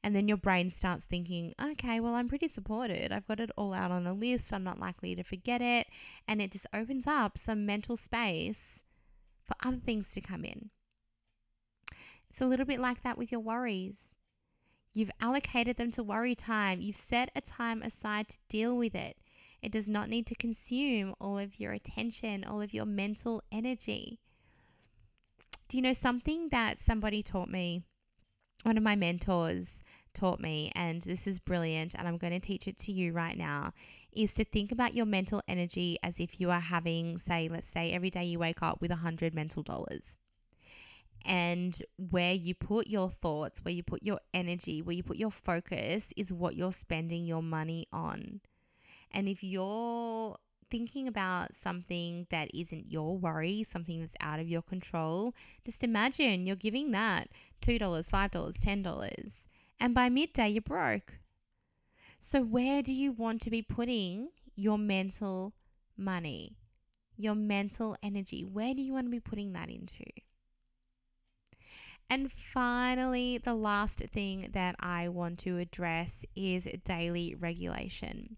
And 0.03 0.15
then 0.15 0.29
your 0.29 0.37
brain 0.37 0.71
starts 0.71 1.07
thinking, 1.07 1.55
okay, 1.63 1.99
well, 1.99 2.15
I'm 2.15 2.29
pretty 2.29 2.49
supported. 2.49 3.11
I've 3.11 3.27
got 3.27 3.41
it 3.41 3.51
all 3.57 3.75
out 3.75 3.91
on 3.91 4.07
a 4.07 4.15
list. 4.15 4.53
I'm 4.53 4.63
not 4.63 4.79
likely 4.79 5.17
to 5.17 5.23
forget 5.23 5.61
it. 5.61 5.89
And 6.29 6.41
it 6.41 6.53
just 6.53 6.67
opens 6.73 7.07
up 7.07 7.37
some 7.37 7.67
mental 7.67 7.97
space 7.97 8.84
for 9.47 9.55
other 9.65 9.79
things 9.79 10.11
to 10.11 10.21
come 10.21 10.45
in. 10.45 10.71
It's 12.29 12.41
a 12.41 12.47
little 12.47 12.67
bit 12.67 12.81
like 12.81 13.03
that 13.03 13.19
with 13.19 13.31
your 13.31 13.41
worries. 13.41 14.15
You've 14.93 15.11
allocated 15.21 15.77
them 15.77 15.91
to 15.93 16.03
worry 16.03 16.35
time. 16.35 16.81
You've 16.81 16.97
set 16.97 17.31
a 17.35 17.41
time 17.41 17.83
aside 17.83 18.29
to 18.29 18.39
deal 18.49 18.77
with 18.77 18.95
it. 18.95 19.17
It 19.61 19.73
does 19.73 19.89
not 19.89 20.09
need 20.09 20.27
to 20.27 20.35
consume 20.35 21.15
all 21.21 21.39
of 21.39 21.59
your 21.59 21.73
attention, 21.73 22.45
all 22.45 22.61
of 22.61 22.75
your 22.75 22.85
mental 22.85 23.43
energy. 23.51 24.21
Do 25.69 25.77
you 25.77 25.83
know 25.83 25.93
something 25.93 26.51
that 26.51 26.79
somebody 26.79 27.23
taught 27.23 27.49
me? 27.49 27.83
One 28.65 28.79
of 28.79 28.83
my 28.83 28.97
mentors 28.97 29.83
taught 30.15 30.41
me, 30.41 30.73
and 30.75 31.03
this 31.03 31.27
is 31.27 31.39
brilliant, 31.39 31.95
and 31.95 32.09
I'm 32.09 32.17
going 32.17 32.33
to 32.33 32.41
teach 32.41 32.67
it 32.67 32.79
to 32.79 32.93
you 32.93 33.13
right 33.13 33.37
now, 33.37 33.75
is 34.11 34.33
to 34.35 34.45
think 34.45 34.73
about 34.73 34.95
your 34.95 35.05
mental 35.05 35.43
energy 35.47 35.99
as 36.03 36.19
if 36.19 36.41
you 36.41 36.51
are 36.51 36.61
having, 36.61 37.19
say, 37.19 37.47
let's 37.47 37.69
say 37.69 37.93
every 37.93 38.09
day 38.09 38.25
you 38.25 38.39
wake 38.39 38.63
up 38.63 38.81
with 38.81 38.91
a 38.91 38.97
hundred 38.97 39.35
mental 39.35 39.63
dollars. 39.63 40.17
And 41.27 41.83
where 41.99 42.33
you 42.33 42.55
put 42.55 42.87
your 42.87 43.11
thoughts, 43.11 43.61
where 43.63 43.75
you 43.75 43.83
put 43.83 44.03
your 44.03 44.21
energy, 44.33 44.81
where 44.81 44.97
you 44.97 45.03
put 45.03 45.19
your 45.19 45.31
focus 45.31 46.15
is 46.17 46.33
what 46.33 46.57
you're 46.57 46.73
spending 46.73 47.27
your 47.27 47.43
money 47.43 47.87
on. 47.93 48.41
And 49.11 49.29
if 49.29 49.45
you're 49.45 50.37
thinking 50.71 51.07
about 51.07 51.55
something 51.55 52.27
that 52.31 52.51
isn't 52.53 52.91
your 52.91 53.17
worry, 53.17 53.63
something 53.63 54.01
that's 54.01 54.17
out 54.21 54.41
of 54.41 54.49
your 54.49 54.63
control, 54.63 55.35
just 55.65 55.85
imagine 55.85 56.47
you're 56.47 56.57
giving 56.57 56.91
that 56.91 57.29
$2, 57.65 57.79
$5, 57.79 58.11
$10 58.11 59.47
and 59.81 59.95
by 59.95 60.09
midday 60.09 60.49
you're 60.49 60.63
broke. 60.63 61.15
So, 62.21 62.43
where 62.43 62.83
do 62.83 62.93
you 62.93 63.13
want 63.13 63.43
to 63.43 63.51
be 63.51 63.63
putting 63.63 64.31
your 64.55 64.79
mental 64.79 65.53
money, 65.97 66.57
your 67.17 67.35
mental 67.35 67.97
energy? 68.03 68.45
Where 68.45 68.75
do 68.75 68.83
you 68.83 68.93
want 68.93 69.07
to 69.07 69.11
be 69.11 69.21
putting 69.21 69.53
that 69.53 69.69
into? 69.69 70.05
And 72.09 72.31
finally, 72.31 73.39
the 73.39 73.55
last 73.55 73.99
thing 73.99 74.51
that 74.53 74.77
I 74.79 75.09
want 75.09 75.39
to 75.41 75.59
address 75.59 76.25
is 76.37 76.69
daily 76.85 77.35
regulation. 77.35 78.37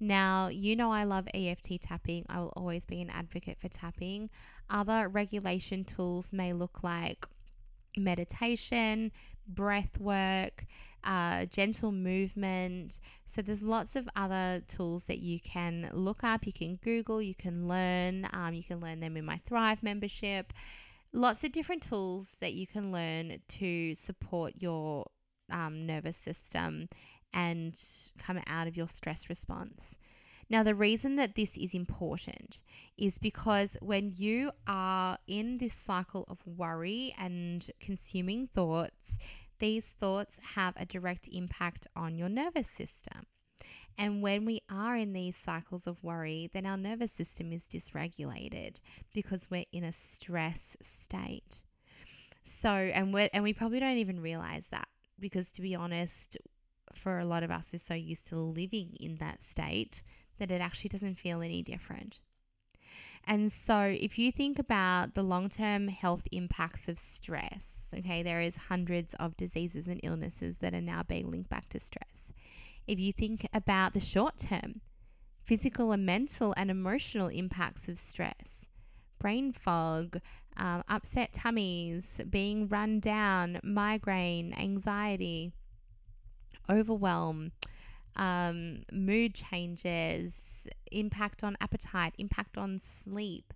Now, 0.00 0.48
you 0.48 0.74
know, 0.76 0.90
I 0.90 1.04
love 1.04 1.28
EFT 1.32 1.80
tapping. 1.80 2.24
I 2.28 2.40
will 2.40 2.52
always 2.56 2.86
be 2.86 3.00
an 3.00 3.10
advocate 3.10 3.58
for 3.60 3.68
tapping. 3.68 4.30
Other 4.68 5.08
regulation 5.08 5.84
tools 5.84 6.32
may 6.32 6.52
look 6.52 6.82
like 6.82 7.26
meditation, 7.96 9.12
breath 9.46 9.98
work, 9.98 10.66
uh, 11.04 11.46
gentle 11.46 11.92
movement. 11.92 13.00
So 13.26 13.42
there's 13.42 13.62
lots 13.62 13.96
of 13.96 14.08
other 14.14 14.62
tools 14.68 15.04
that 15.04 15.18
you 15.18 15.40
can 15.40 15.90
look 15.92 16.22
up. 16.22 16.46
You 16.46 16.52
can 16.52 16.76
Google, 16.76 17.20
you 17.20 17.34
can 17.34 17.68
learn. 17.68 18.28
Um, 18.32 18.54
you 18.54 18.62
can 18.62 18.80
learn 18.80 19.00
them 19.00 19.16
in 19.16 19.24
my 19.24 19.38
Thrive 19.38 19.82
membership. 19.82 20.52
Lots 21.12 21.44
of 21.44 21.52
different 21.52 21.82
tools 21.82 22.36
that 22.40 22.54
you 22.54 22.66
can 22.66 22.92
learn 22.92 23.40
to 23.48 23.94
support 23.94 24.54
your 24.58 25.06
um, 25.50 25.86
nervous 25.86 26.16
system 26.16 26.88
and 27.34 27.78
come 28.18 28.40
out 28.46 28.66
of 28.66 28.76
your 28.76 28.88
stress 28.88 29.28
response. 29.28 29.96
Now, 30.52 30.62
the 30.62 30.74
reason 30.74 31.16
that 31.16 31.34
this 31.34 31.56
is 31.56 31.72
important 31.72 32.62
is 32.98 33.16
because 33.16 33.78
when 33.80 34.12
you 34.14 34.50
are 34.66 35.16
in 35.26 35.56
this 35.56 35.72
cycle 35.72 36.26
of 36.28 36.46
worry 36.46 37.14
and 37.18 37.70
consuming 37.80 38.48
thoughts, 38.48 39.18
these 39.60 39.94
thoughts 39.98 40.38
have 40.54 40.74
a 40.76 40.84
direct 40.84 41.26
impact 41.32 41.86
on 41.96 42.18
your 42.18 42.28
nervous 42.28 42.68
system. 42.68 43.24
And 43.96 44.20
when 44.20 44.44
we 44.44 44.60
are 44.70 44.94
in 44.94 45.14
these 45.14 45.38
cycles 45.38 45.86
of 45.86 46.04
worry, 46.04 46.50
then 46.52 46.66
our 46.66 46.76
nervous 46.76 47.12
system 47.12 47.50
is 47.50 47.64
dysregulated 47.64 48.80
because 49.14 49.46
we're 49.50 49.64
in 49.72 49.84
a 49.84 49.92
stress 49.92 50.76
state. 50.82 51.62
So, 52.42 52.68
and 52.68 53.14
we 53.14 53.30
and 53.32 53.42
we 53.42 53.54
probably 53.54 53.80
don't 53.80 53.96
even 53.96 54.20
realize 54.20 54.68
that 54.68 54.88
because 55.18 55.48
to 55.52 55.62
be 55.62 55.74
honest, 55.74 56.36
for 56.92 57.18
a 57.18 57.24
lot 57.24 57.42
of 57.42 57.50
us, 57.50 57.70
we're 57.72 57.78
so 57.78 57.94
used 57.94 58.26
to 58.28 58.36
living 58.36 58.98
in 59.00 59.16
that 59.16 59.42
state 59.42 60.02
that 60.42 60.50
it 60.50 60.60
actually 60.60 60.88
doesn't 60.88 61.14
feel 61.14 61.40
any 61.40 61.62
different. 61.62 62.20
And 63.24 63.52
so, 63.52 63.94
if 63.98 64.18
you 64.18 64.32
think 64.32 64.58
about 64.58 65.14
the 65.14 65.22
long 65.22 65.48
term 65.48 65.86
health 65.88 66.26
impacts 66.32 66.88
of 66.88 66.98
stress, 66.98 67.88
okay, 67.96 68.22
there 68.22 68.40
is 68.40 68.56
hundreds 68.68 69.14
of 69.14 69.36
diseases 69.36 69.86
and 69.86 70.00
illnesses 70.02 70.58
that 70.58 70.74
are 70.74 70.80
now 70.80 71.04
being 71.04 71.30
linked 71.30 71.48
back 71.48 71.68
to 71.70 71.78
stress. 71.78 72.32
If 72.88 72.98
you 72.98 73.12
think 73.12 73.46
about 73.54 73.94
the 73.94 74.00
short 74.00 74.38
term, 74.38 74.80
physical 75.44 75.92
and 75.92 76.04
mental 76.04 76.52
and 76.56 76.70
emotional 76.70 77.28
impacts 77.28 77.86
of 77.86 77.96
stress, 77.96 78.66
brain 79.20 79.52
fog, 79.52 80.18
um, 80.56 80.82
upset 80.88 81.32
tummies, 81.32 82.20
being 82.28 82.66
run 82.66 82.98
down, 82.98 83.60
migraine, 83.62 84.52
anxiety, 84.52 85.52
overwhelm, 86.68 87.52
um, 88.16 88.82
mood 88.92 89.34
changes, 89.34 90.66
impact 90.90 91.42
on 91.42 91.56
appetite, 91.60 92.14
impact 92.18 92.56
on 92.56 92.78
sleep. 92.78 93.52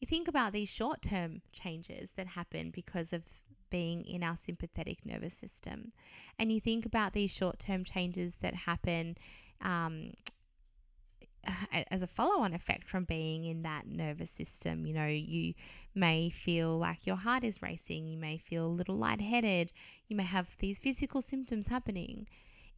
You 0.00 0.06
think 0.06 0.28
about 0.28 0.52
these 0.52 0.68
short 0.68 1.02
term 1.02 1.42
changes 1.52 2.12
that 2.16 2.28
happen 2.28 2.70
because 2.70 3.12
of 3.12 3.22
being 3.70 4.04
in 4.04 4.22
our 4.22 4.36
sympathetic 4.36 5.04
nervous 5.04 5.34
system. 5.34 5.92
And 6.38 6.52
you 6.52 6.60
think 6.60 6.86
about 6.86 7.12
these 7.12 7.30
short 7.30 7.58
term 7.58 7.84
changes 7.84 8.36
that 8.36 8.54
happen 8.54 9.16
um, 9.60 10.12
as 11.90 12.02
a 12.02 12.06
follow 12.06 12.42
on 12.42 12.52
effect 12.52 12.88
from 12.88 13.04
being 13.04 13.44
in 13.44 13.62
that 13.62 13.86
nervous 13.86 14.30
system. 14.30 14.86
You 14.86 14.94
know, 14.94 15.06
you 15.06 15.54
may 15.94 16.30
feel 16.30 16.76
like 16.78 17.06
your 17.06 17.16
heart 17.16 17.44
is 17.44 17.62
racing, 17.62 18.06
you 18.06 18.18
may 18.18 18.38
feel 18.38 18.66
a 18.66 18.68
little 18.68 18.96
lightheaded, 18.96 19.72
you 20.08 20.16
may 20.16 20.24
have 20.24 20.56
these 20.58 20.78
physical 20.78 21.20
symptoms 21.20 21.68
happening. 21.68 22.26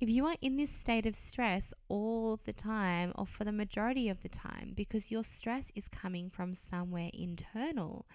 If 0.01 0.09
you 0.09 0.27
are 0.27 0.37
in 0.41 0.57
this 0.57 0.71
state 0.71 1.07
of 1.07 1.17
stress 1.17 1.75
all 1.89 2.39
the 2.45 2.53
time, 2.53 3.13
or 3.17 3.27
for 3.27 3.43
the 3.43 3.51
majority 3.51 4.09
of 4.09 4.23
the 4.23 4.29
time, 4.29 4.73
because 4.77 5.11
your 5.11 5.25
stress 5.25 5.73
is 5.75 5.89
coming 5.89 6.31
from 6.31 6.55
somewhere 6.55 7.11
internal, 7.13 8.07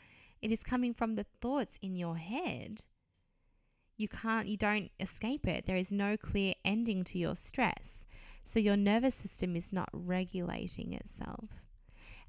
it 0.42 0.50
is 0.50 0.64
coming 0.64 0.94
from 0.94 1.16
the 1.16 1.26
thoughts 1.42 1.78
in 1.82 1.98
your 1.98 2.16
head. 2.16 2.86
You 3.98 4.08
can't, 4.08 4.48
you 4.48 4.56
don't 4.56 4.92
escape 4.98 5.46
it. 5.46 5.66
There 5.66 5.76
is 5.76 5.92
no 5.92 6.16
clear 6.16 6.54
ending 6.64 7.04
to 7.06 7.20
your 7.20 7.36
stress. 7.36 8.06
So 8.44 8.60
your 8.60 8.78
nervous 8.78 9.16
system 9.16 9.58
is 9.58 9.74
not 9.74 9.90
regulating 9.92 10.94
itself. 10.94 11.50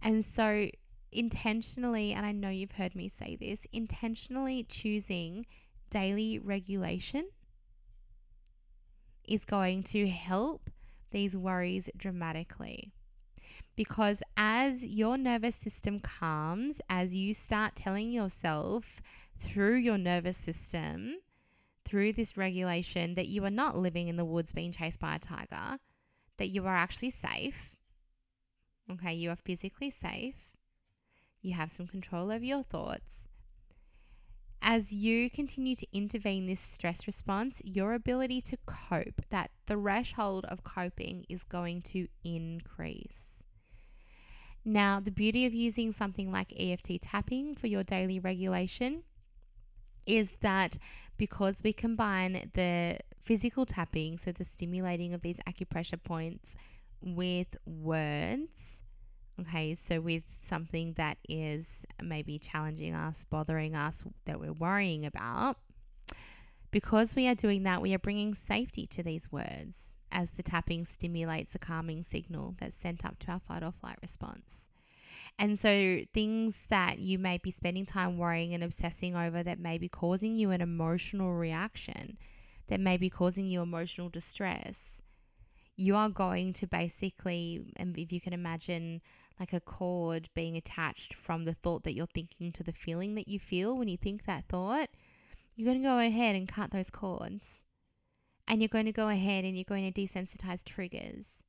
And 0.03 0.25
so, 0.25 0.69
intentionally, 1.13 2.13
and 2.13 2.27
I 2.27 2.33
know 2.33 2.51
you've 2.51 2.73
heard 2.73 2.97
me 2.97 3.09
say 3.09 3.37
this, 3.37 3.69
intentionally 3.73 4.67
choosing 4.69 5.47
daily 5.91 6.41
regulation 6.41 7.29
is 9.27 9.45
going 9.45 9.83
to 9.85 10.09
help 10.09 10.71
these 11.11 11.37
worries 11.37 11.89
dramatically. 11.97 12.93
Because 13.77 14.23
as 14.37 14.85
your 14.85 15.17
nervous 15.17 15.57
system 15.57 16.01
calms, 16.01 16.81
as 16.89 17.17
you 17.17 17.35
start 17.35 17.77
telling 17.77 18.11
yourself 18.11 19.01
through 19.39 19.77
your 19.77 19.99
nervous 19.99 20.37
system, 20.37 21.17
through 21.85 22.13
this 22.13 22.37
regulation, 22.37 23.15
that 23.15 23.29
you 23.29 23.45
are 23.45 23.51
not 23.51 23.77
living 23.77 24.09
in 24.09 24.17
the 24.17 24.25
woods 24.25 24.53
being 24.53 24.73
chased 24.73 25.01
by 25.01 25.17
a 25.17 25.19
tiger, 25.19 25.79
that 26.39 26.49
you 26.49 26.65
are 26.67 26.75
actually 26.75 27.11
safe. 27.11 27.77
Okay, 28.91 29.15
you 29.15 29.31
are 29.31 29.37
physically 29.37 29.91
safe. 29.91 30.37
You 31.43 31.55
have 31.55 31.73
some 31.73 31.87
control 31.87 32.31
over 32.31 32.45
your 32.45 32.63
thoughts. 32.63 33.29
As 34.67 34.93
you 34.93 35.29
continue 35.29 35.77
to 35.77 35.87
intervene 35.93 36.47
this 36.47 36.59
stress 36.59 37.07
response, 37.07 37.61
your 37.65 37.93
ability 37.93 38.41
to 38.41 38.57
cope, 38.65 39.21
that 39.29 39.51
threshold 39.67 40.47
of 40.47 40.65
coping 40.65 41.27
is 41.29 41.45
going 41.45 41.83
to 41.83 42.09
increase. 42.25 43.43
Now, 44.65 45.01
the 45.01 45.11
beauty 45.11 45.45
of 45.45 45.53
using 45.53 45.93
something 45.93 46.33
like 46.33 46.59
EFT 46.59 47.03
tapping 47.03 47.55
for 47.55 47.67
your 47.67 47.85
daily 47.85 48.19
regulation 48.19 49.03
is 50.07 50.39
that 50.41 50.79
because 51.19 51.61
we 51.63 51.75
combine 51.75 52.51
the 52.55 53.01
physical 53.23 53.67
tapping, 53.67 54.17
so 54.17 54.33
the 54.33 54.47
stimulating 54.47 55.13
of 55.13 55.21
these 55.21 55.41
acupressure 55.47 56.03
points, 56.03 56.57
with 57.03 57.55
words, 57.67 58.81
okay, 59.41 59.75
so 59.75 60.01
with 60.01 60.25
something 60.43 60.95
that 60.95 61.19
is 61.29 61.85
maybe 62.03 62.39
challenging 62.39 62.95
us, 62.95 63.25
bothering 63.25 63.75
us, 63.75 64.05
that 64.25 64.41
we're 64.41 64.53
worrying 64.53 65.05
about, 65.05 65.59
because 66.71 67.15
we 67.15 67.29
are 67.29 67.35
doing 67.35 67.63
that, 67.65 67.83
we 67.83 67.95
are 67.95 67.99
bringing 67.99 68.35
safety 68.35 68.87
to 68.89 69.03
these 69.03 69.31
words 69.31 69.95
as 70.11 70.33
the 70.33 70.43
tapping 70.43 70.85
stimulates 70.85 71.55
a 71.55 71.59
calming 71.59 72.03
signal 72.03 72.55
that's 72.59 72.77
sent 72.77 73.05
up 73.05 73.19
to 73.19 73.33
our 73.33 73.41
fight 73.41 73.63
or 73.63 73.73
flight 73.73 73.99
response. 74.01 74.69
And 75.39 75.59
so, 75.59 76.01
things 76.13 76.67
that 76.69 76.99
you 76.99 77.19
may 77.19 77.39
be 77.39 77.51
spending 77.51 77.87
time 77.87 78.19
worrying 78.19 78.55
and 78.55 78.63
obsessing 78.63 79.17
over 79.17 79.43
that 79.43 79.59
may 79.59 79.79
be 79.79 79.89
causing 79.89 80.35
you 80.35 80.51
an 80.51 80.61
emotional 80.61 81.35
reaction, 81.35 82.19
that 82.69 82.81
may 82.81 82.97
be 82.97 83.11
causing 83.11 83.47
you 83.47 83.61
emotional 83.61 84.09
distress, 84.09 85.03
you 85.77 85.97
are 85.97 86.09
going 86.09 86.53
to 86.55 86.67
basically, 86.67 87.63
and 87.77 87.99
if 87.99 88.13
you 88.13 88.21
can 88.21 88.33
imagine 88.33 89.01
like 89.39 89.53
a 89.53 89.61
cord 89.61 90.29
being 90.35 90.57
attached 90.57 91.15
from 91.15 91.45
the 91.45 91.55
thought 91.55 91.83
that 91.85 91.95
you're 91.95 92.07
thinking 92.07 92.53
to 92.53 92.63
the 92.63 92.73
feeling 92.73 93.15
that 93.15 93.29
you 93.29 93.39
feel 93.39 93.77
when 93.77 93.89
you 93.89 93.97
think 93.97 94.25
that 94.27 94.45
thought, 94.49 94.89
you're 95.57 95.67
going 95.67 95.83
to 95.83 95.89
go 95.89 95.99
ahead 95.99 96.37
and 96.37 96.49
cut 96.49 96.71
those 96.71 96.91
cords. 96.91 97.65
And 98.47 98.61
you're 98.61 98.69
going 98.69 98.87
to 98.87 98.93
go 98.93 99.09
ahead 99.09 99.45
and 99.45 99.57
you're 99.57 99.65
going 99.65 99.91
to 99.91 100.01
desensitize 100.01 100.63
triggers. 100.63 101.43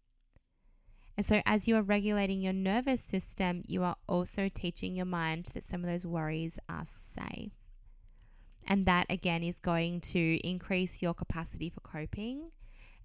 And 1.17 1.25
so, 1.25 1.41
as 1.45 1.67
you 1.67 1.75
are 1.75 1.81
regulating 1.81 2.41
your 2.41 2.53
nervous 2.53 3.01
system, 3.01 3.63
you 3.67 3.83
are 3.83 3.95
also 4.07 4.49
teaching 4.53 4.95
your 4.95 5.05
mind 5.05 5.49
that 5.53 5.63
some 5.63 5.83
of 5.83 5.89
those 5.89 6.05
worries 6.05 6.59
are 6.67 6.85
safe. 6.85 7.53
And 8.67 8.85
that 8.85 9.05
again 9.09 9.43
is 9.43 9.59
going 9.59 10.01
to 10.01 10.39
increase 10.47 11.01
your 11.01 11.13
capacity 11.13 11.69
for 11.69 11.81
coping. 11.81 12.51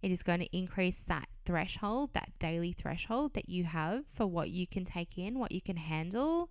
It 0.03 0.11
is 0.11 0.23
going 0.23 0.41
to 0.41 0.57
increase 0.57 1.03
that 1.09 1.29
threshold, 1.45 2.15
that 2.15 2.31
daily 2.39 2.73
threshold 2.73 3.35
that 3.35 3.49
you 3.49 3.65
have 3.65 4.05
for 4.13 4.27
what 4.27 4.51
you 4.51 4.67
can 4.67 4.85
take 4.85 5.19
in, 5.19 5.39
what 5.39 5.53
you 5.53 5.61
can 5.61 5.77
handle, 5.77 6.51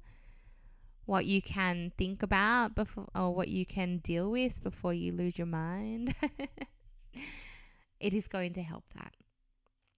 what 1.06 1.26
you 1.26 1.42
can 1.42 1.92
think 1.98 2.22
about 2.22 2.76
before, 2.76 3.08
or 3.16 3.34
what 3.34 3.48
you 3.48 3.66
can 3.66 3.98
deal 3.98 4.30
with 4.30 4.62
before 4.62 4.94
you 4.94 5.12
lose 5.12 5.38
your 5.38 5.48
mind. 5.48 6.14
it 8.00 8.14
is 8.14 8.28
going 8.28 8.54
to 8.54 8.62
help 8.62 8.84
that. 8.96 9.14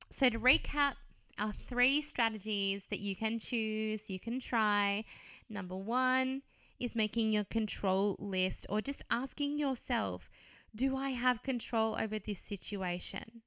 So, 0.10 0.30
to 0.30 0.40
recap, 0.40 0.94
our 1.38 1.52
three 1.52 2.02
strategies 2.02 2.84
that 2.90 3.00
you 3.00 3.16
can 3.16 3.40
choose, 3.40 4.10
you 4.10 4.20
can 4.20 4.40
try. 4.40 5.04
Number 5.50 5.76
one 5.76 6.44
is 6.80 6.96
making 6.96 7.34
your 7.34 7.44
control 7.44 8.16
list 8.20 8.66
or 8.70 8.82
just 8.82 9.04
asking 9.10 9.58
yourself, 9.58 10.30
do 10.76 10.96
I 10.96 11.10
have 11.10 11.44
control 11.44 11.98
over 12.00 12.20
this 12.20 12.40
situation? 12.40 13.42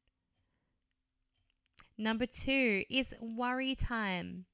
Number 1.97 2.27
two 2.27 2.85
is 2.91 3.15
worry 3.21 3.75
time. 3.75 4.47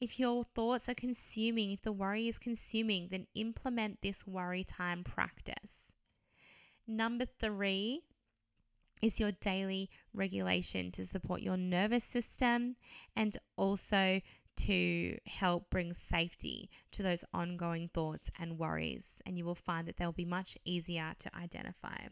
If 0.00 0.18
your 0.18 0.44
thoughts 0.44 0.88
are 0.88 0.94
consuming, 0.94 1.70
if 1.70 1.82
the 1.82 1.92
worry 1.92 2.28
is 2.28 2.38
consuming, 2.38 3.08
then 3.10 3.26
implement 3.34 4.02
this 4.02 4.26
worry 4.26 4.64
time 4.64 5.04
practice. 5.04 5.92
Number 6.86 7.24
three 7.24 8.02
is 9.00 9.20
your 9.20 9.32
daily 9.32 9.90
regulation 10.12 10.90
to 10.92 11.06
support 11.06 11.40
your 11.40 11.56
nervous 11.56 12.04
system 12.04 12.76
and 13.14 13.36
also 13.56 14.20
to 14.56 15.18
help 15.26 15.70
bring 15.70 15.92
safety 15.92 16.70
to 16.92 17.02
those 17.02 17.24
ongoing 17.32 17.88
thoughts 17.92 18.30
and 18.38 18.58
worries. 18.58 19.04
And 19.24 19.38
you 19.38 19.44
will 19.44 19.54
find 19.54 19.86
that 19.86 19.96
they'll 19.96 20.12
be 20.12 20.24
much 20.24 20.56
easier 20.64 21.14
to 21.18 21.36
identify. 21.36 22.08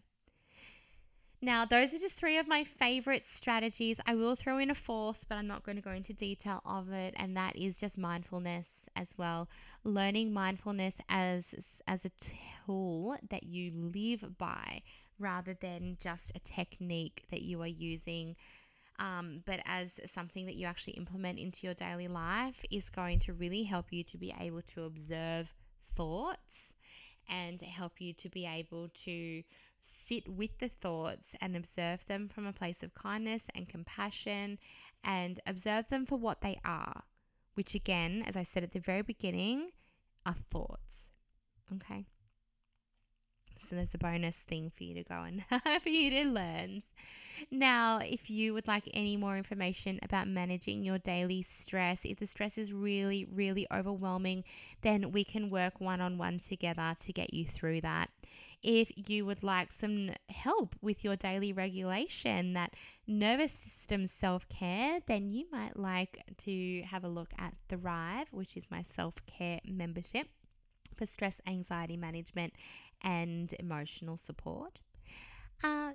Now, 1.44 1.66
those 1.66 1.92
are 1.92 1.98
just 1.98 2.16
three 2.16 2.38
of 2.38 2.48
my 2.48 2.64
favorite 2.64 3.22
strategies. 3.22 4.00
I 4.06 4.14
will 4.14 4.34
throw 4.34 4.56
in 4.56 4.70
a 4.70 4.74
fourth, 4.74 5.26
but 5.28 5.36
I'm 5.36 5.46
not 5.46 5.62
going 5.62 5.76
to 5.76 5.82
go 5.82 5.90
into 5.90 6.14
detail 6.14 6.62
of 6.64 6.90
it, 6.90 7.12
and 7.18 7.36
that 7.36 7.54
is 7.56 7.76
just 7.76 7.98
mindfulness 7.98 8.88
as 8.96 9.08
well. 9.18 9.50
Learning 9.82 10.32
mindfulness 10.32 10.94
as 11.06 11.82
as 11.86 12.06
a 12.06 12.12
tool 12.66 13.18
that 13.28 13.42
you 13.42 13.72
live 13.74 14.38
by 14.38 14.80
rather 15.18 15.52
than 15.52 15.98
just 16.00 16.32
a 16.34 16.38
technique 16.38 17.24
that 17.30 17.42
you 17.42 17.60
are 17.60 17.66
using. 17.66 18.36
Um, 18.98 19.42
but 19.44 19.60
as 19.64 19.98
something 20.06 20.46
that 20.46 20.54
you 20.54 20.66
actually 20.66 20.94
implement 20.94 21.38
into 21.38 21.66
your 21.66 21.74
daily 21.74 22.06
life 22.08 22.64
is 22.70 22.90
going 22.90 23.18
to 23.20 23.32
really 23.32 23.64
help 23.64 23.86
you 23.92 24.04
to 24.04 24.16
be 24.16 24.32
able 24.38 24.62
to 24.74 24.84
observe 24.84 25.52
thoughts 25.96 26.74
and 27.28 27.60
help 27.60 28.00
you 28.00 28.12
to 28.12 28.28
be 28.28 28.46
able 28.46 28.88
to 29.04 29.42
sit 29.80 30.28
with 30.28 30.58
the 30.58 30.68
thoughts 30.68 31.34
and 31.40 31.56
observe 31.56 32.06
them 32.06 32.28
from 32.28 32.46
a 32.46 32.52
place 32.52 32.82
of 32.82 32.94
kindness 32.94 33.44
and 33.54 33.68
compassion 33.68 34.58
and 35.02 35.40
observe 35.46 35.88
them 35.88 36.06
for 36.06 36.16
what 36.16 36.40
they 36.40 36.58
are, 36.64 37.02
which, 37.54 37.74
again, 37.74 38.22
as 38.26 38.36
I 38.36 38.42
said 38.42 38.62
at 38.62 38.72
the 38.72 38.80
very 38.80 39.02
beginning, 39.02 39.70
are 40.24 40.36
thoughts. 40.50 41.10
Okay. 41.74 42.06
So 43.64 43.76
there's 43.76 43.94
a 43.94 43.98
bonus 43.98 44.36
thing 44.36 44.70
for 44.76 44.84
you 44.84 44.94
to 44.94 45.02
go 45.02 45.22
and 45.22 45.44
for 45.82 45.88
you 45.88 46.10
to 46.10 46.24
learn. 46.24 46.82
Now, 47.50 47.98
if 47.98 48.30
you 48.30 48.54
would 48.54 48.68
like 48.68 48.88
any 48.92 49.16
more 49.16 49.36
information 49.36 49.98
about 50.02 50.28
managing 50.28 50.84
your 50.84 50.98
daily 50.98 51.42
stress, 51.42 52.00
if 52.04 52.18
the 52.18 52.26
stress 52.26 52.58
is 52.58 52.72
really, 52.72 53.24
really 53.24 53.66
overwhelming, 53.72 54.44
then 54.82 55.12
we 55.12 55.24
can 55.24 55.50
work 55.50 55.80
one 55.80 56.00
on 56.00 56.18
one 56.18 56.38
together 56.38 56.94
to 57.04 57.12
get 57.12 57.32
you 57.34 57.44
through 57.44 57.80
that. 57.80 58.10
If 58.62 58.92
you 59.08 59.26
would 59.26 59.42
like 59.42 59.72
some 59.72 60.10
help 60.28 60.74
with 60.80 61.04
your 61.04 61.16
daily 61.16 61.52
regulation, 61.52 62.52
that 62.54 62.74
nervous 63.06 63.52
system 63.52 64.06
self 64.06 64.48
care, 64.48 65.00
then 65.06 65.30
you 65.30 65.46
might 65.50 65.78
like 65.78 66.22
to 66.38 66.82
have 66.82 67.04
a 67.04 67.08
look 67.08 67.32
at 67.38 67.54
Thrive, 67.68 68.28
which 68.30 68.56
is 68.56 68.64
my 68.70 68.82
self 68.82 69.14
care 69.26 69.60
membership 69.64 70.28
for 70.94 71.06
stress, 71.06 71.40
anxiety 71.46 71.96
management, 71.96 72.54
and 73.02 73.54
emotional 73.58 74.16
support. 74.16 74.78
Uh, 75.62 75.92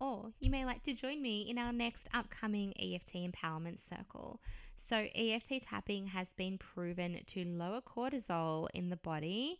or 0.00 0.32
you 0.40 0.50
may 0.50 0.64
like 0.64 0.82
to 0.84 0.92
join 0.92 1.22
me 1.22 1.42
in 1.48 1.58
our 1.58 1.72
next 1.72 2.08
upcoming 2.12 2.72
EFT 2.78 3.14
Empowerment 3.14 3.78
Circle. 3.78 4.40
So, 4.76 5.06
EFT 5.14 5.62
tapping 5.62 6.08
has 6.08 6.32
been 6.34 6.58
proven 6.58 7.20
to 7.28 7.44
lower 7.44 7.80
cortisol 7.80 8.68
in 8.74 8.90
the 8.90 8.96
body 8.96 9.58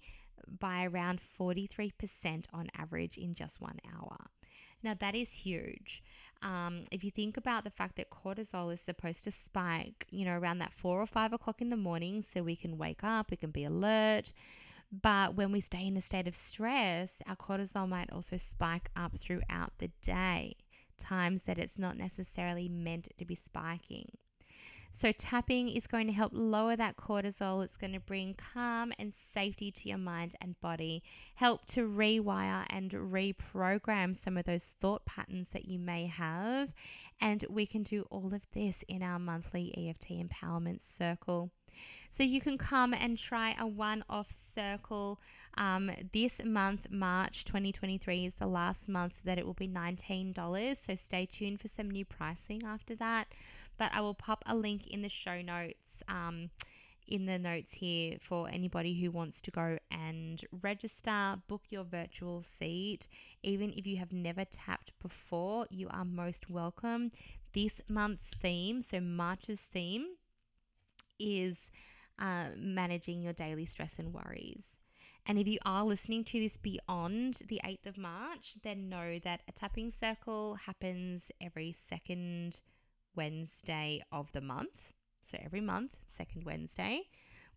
by 0.61 0.85
around 0.85 1.21
43% 1.41 2.45
on 2.53 2.69
average 2.77 3.17
in 3.17 3.35
just 3.35 3.61
one 3.61 3.79
hour. 3.95 4.27
Now, 4.83 4.95
that 5.01 5.15
is 5.15 5.33
huge. 5.33 6.03
Um, 6.43 6.85
if 6.91 7.03
you 7.03 7.11
think 7.11 7.37
about 7.37 7.65
the 7.65 7.71
fact 7.71 7.97
that 7.97 8.11
cortisol 8.11 8.73
is 8.73 8.81
supposed 8.81 9.25
to 9.25 9.31
spike, 9.31 10.07
you 10.11 10.25
know, 10.25 10.37
around 10.39 10.59
that 10.59 10.75
four 10.75 11.01
or 11.01 11.07
five 11.07 11.33
o'clock 11.33 11.61
in 11.61 11.71
the 11.71 11.77
morning, 11.77 12.23
so 12.23 12.43
we 12.43 12.57
can 12.57 12.79
wake 12.79 13.03
up, 13.03 13.31
we 13.31 13.37
can 13.37 13.51
be 13.51 13.65
alert, 13.65 14.33
but 14.93 15.35
when 15.35 15.51
we 15.51 15.61
stay 15.61 15.87
in 15.87 15.97
a 15.97 16.01
state 16.01 16.29
of 16.29 16.37
stress, 16.37 17.19
our 17.27 17.37
cortisol 17.37 17.89
might 17.89 18.13
also 18.13 18.37
spike 18.37 18.91
up 18.95 19.19
throughout 19.19 19.73
the 19.79 19.91
day, 20.03 20.57
times 20.99 21.43
that 21.43 21.59
it's 21.59 21.79
not 21.79 21.97
necessarily 21.97 22.69
meant 22.69 23.09
to 23.17 23.25
be 23.25 23.35
spiking. 23.35 24.07
So, 24.99 25.13
tapping 25.13 25.69
is 25.69 25.87
going 25.87 26.07
to 26.07 26.13
help 26.15 26.33
lower 26.35 26.75
that 26.75 26.97
cortisol. 26.97 27.63
It's 27.63 27.77
going 27.77 27.93
to 27.93 28.01
bring 28.01 28.35
calm 28.35 28.95
and 28.99 29.13
safety 29.13 29.71
to 29.71 29.89
your 29.91 29.99
mind 29.99 30.37
and 30.41 30.59
body, 30.63 31.03
help 31.35 31.67
to 31.67 31.87
rewire 31.87 32.65
and 32.71 32.91
reprogram 32.91 34.17
some 34.17 34.39
of 34.39 34.47
those 34.47 34.75
thought 34.81 35.05
patterns 35.05 35.51
that 35.51 35.67
you 35.67 35.79
may 35.79 36.07
have. 36.07 36.73
And 37.21 37.45
we 37.51 37.67
can 37.67 37.83
do 37.83 38.07
all 38.09 38.33
of 38.33 38.47
this 38.55 38.85
in 38.89 39.03
our 39.03 39.19
monthly 39.19 39.75
EFT 39.77 40.13
empowerment 40.13 40.81
circle. 40.81 41.51
So 42.11 42.23
you 42.23 42.41
can 42.41 42.59
come 42.59 42.95
and 42.95 43.19
try 43.19 43.55
a 43.59 43.67
one 43.67 44.05
off 44.09 44.29
circle. 44.55 45.21
Um, 45.57 45.91
this 46.13 46.45
month, 46.45 46.87
March 46.91 47.45
2023, 47.45 48.27
is 48.27 48.35
the 48.35 48.47
last 48.47 48.89
month 48.89 49.15
that 49.25 49.39
it 49.39 49.47
will 49.47 49.55
be 49.55 49.69
$19. 49.69 50.77
So 50.77 50.95
stay 50.95 51.27
tuned 51.27 51.61
for 51.61 51.69
some 51.69 51.91
new 51.91 52.05
pricing 52.05 52.63
after 52.65 52.95
that. 52.97 53.29
But 53.79 53.91
I 53.93 54.01
will 54.01 54.15
pop 54.15 54.43
a 54.47 54.55
link 54.55 54.87
in 54.87 55.03
the 55.03 55.09
show 55.09 55.43
notes. 55.43 56.03
Um, 56.09 56.51
in 57.09 57.27
the 57.27 57.39
notes 57.39 57.75
here 57.75 58.17
for 58.21 58.49
anybody 58.49 59.01
who 59.01 59.11
wants 59.11 59.41
to 59.43 59.51
go 59.51 59.79
and 59.91 60.45
register, 60.63 61.37
book 61.47 61.63
your 61.71 61.85
virtual 61.85 62.43
seat. 62.43 63.07
Even 63.43 63.73
if 63.77 63.87
you 63.87 63.97
have 63.99 64.13
never 64.13 64.45
tapped 64.45 64.93
before, 65.01 65.67
you 65.71 65.89
are 65.91 66.05
most 66.05 66.51
welcome. 66.51 67.11
This 67.55 67.81
month's 67.89 68.31
theme, 68.31 68.83
so 68.83 69.01
March's 69.01 69.61
theme, 69.61 70.07
is 71.19 71.71
uh, 72.19 72.47
managing 72.57 73.23
your 73.23 73.33
daily 73.33 73.67
stress 73.67 73.95
and 73.99 74.13
worries. 74.13 74.79
And 75.29 75.39
if 75.39 75.49
you 75.49 75.59
are 75.65 75.85
listening 75.85 76.23
to 76.25 76.41
this 76.41 76.57
beyond 76.57 77.41
the 77.49 77.61
8th 77.65 77.87
of 77.87 77.99
March, 77.99 78.55
then 78.63 78.89
know 78.89 79.19
that 79.25 79.41
a 79.49 79.53
tapping 79.53 79.91
circle 79.91 80.55
happens 80.55 81.33
every 81.41 81.73
second 81.73 82.61
Wednesday 83.17 84.03
of 84.13 84.31
the 84.33 84.41
month. 84.41 84.93
So 85.25 85.37
every 85.45 85.61
month, 85.61 85.97
second 86.07 86.45
Wednesday, 86.45 87.09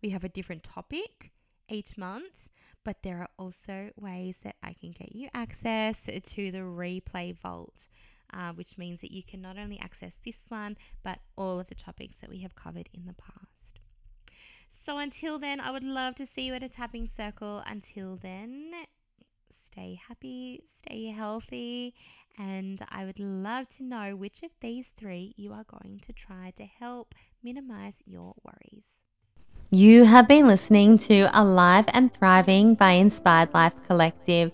we 0.02 0.10
have 0.10 0.24
a 0.24 0.28
different 0.28 0.64
topic 0.64 1.30
each 1.68 1.96
month, 1.96 2.48
but 2.84 3.04
there 3.04 3.18
are 3.18 3.28
also 3.38 3.90
ways 3.96 4.38
that 4.42 4.56
I 4.64 4.72
can 4.72 4.90
get 4.90 5.14
you 5.14 5.28
access 5.32 6.02
to 6.06 6.50
the 6.50 6.58
replay 6.58 7.38
vault. 7.38 7.88
Uh, 8.32 8.52
which 8.52 8.78
means 8.78 9.00
that 9.00 9.10
you 9.10 9.24
can 9.24 9.42
not 9.42 9.58
only 9.58 9.76
access 9.80 10.20
this 10.24 10.42
one, 10.48 10.76
but 11.02 11.18
all 11.34 11.58
of 11.58 11.66
the 11.66 11.74
topics 11.74 12.18
that 12.18 12.30
we 12.30 12.38
have 12.42 12.54
covered 12.54 12.88
in 12.94 13.04
the 13.06 13.12
past. 13.12 13.49
So 14.90 14.98
until 14.98 15.38
then, 15.38 15.60
I 15.60 15.70
would 15.70 15.84
love 15.84 16.16
to 16.16 16.26
see 16.26 16.46
you 16.46 16.54
at 16.54 16.64
a 16.64 16.68
tapping 16.68 17.06
circle. 17.06 17.62
Until 17.64 18.16
then, 18.16 18.72
stay 19.48 20.00
happy, 20.08 20.64
stay 20.66 21.12
healthy, 21.12 21.94
and 22.36 22.84
I 22.88 23.04
would 23.04 23.20
love 23.20 23.68
to 23.76 23.84
know 23.84 24.16
which 24.16 24.42
of 24.42 24.50
these 24.60 24.88
three 24.96 25.32
you 25.36 25.52
are 25.52 25.62
going 25.62 26.00
to 26.06 26.12
try 26.12 26.52
to 26.56 26.64
help 26.64 27.14
minimize 27.40 28.02
your 28.04 28.34
worries. 28.42 28.86
You 29.70 30.06
have 30.06 30.26
been 30.26 30.48
listening 30.48 30.98
to 30.98 31.30
Alive 31.32 31.84
and 31.94 32.12
Thriving 32.12 32.74
by 32.74 32.90
Inspired 32.90 33.54
Life 33.54 33.74
Collective. 33.86 34.50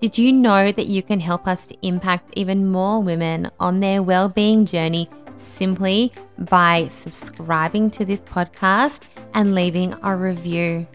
Did 0.00 0.18
you 0.18 0.32
know 0.32 0.72
that 0.72 0.86
you 0.86 1.04
can 1.04 1.20
help 1.20 1.46
us 1.46 1.64
to 1.68 1.76
impact 1.86 2.30
even 2.34 2.72
more 2.72 3.00
women 3.00 3.48
on 3.60 3.78
their 3.78 4.02
well-being 4.02 4.66
journey 4.66 5.08
simply 5.40 6.12
by 6.38 6.88
subscribing 6.88 7.90
to 7.92 8.04
this 8.04 8.20
podcast 8.20 9.02
and 9.34 9.54
leaving 9.54 9.94
a 10.02 10.16
review? 10.16 10.86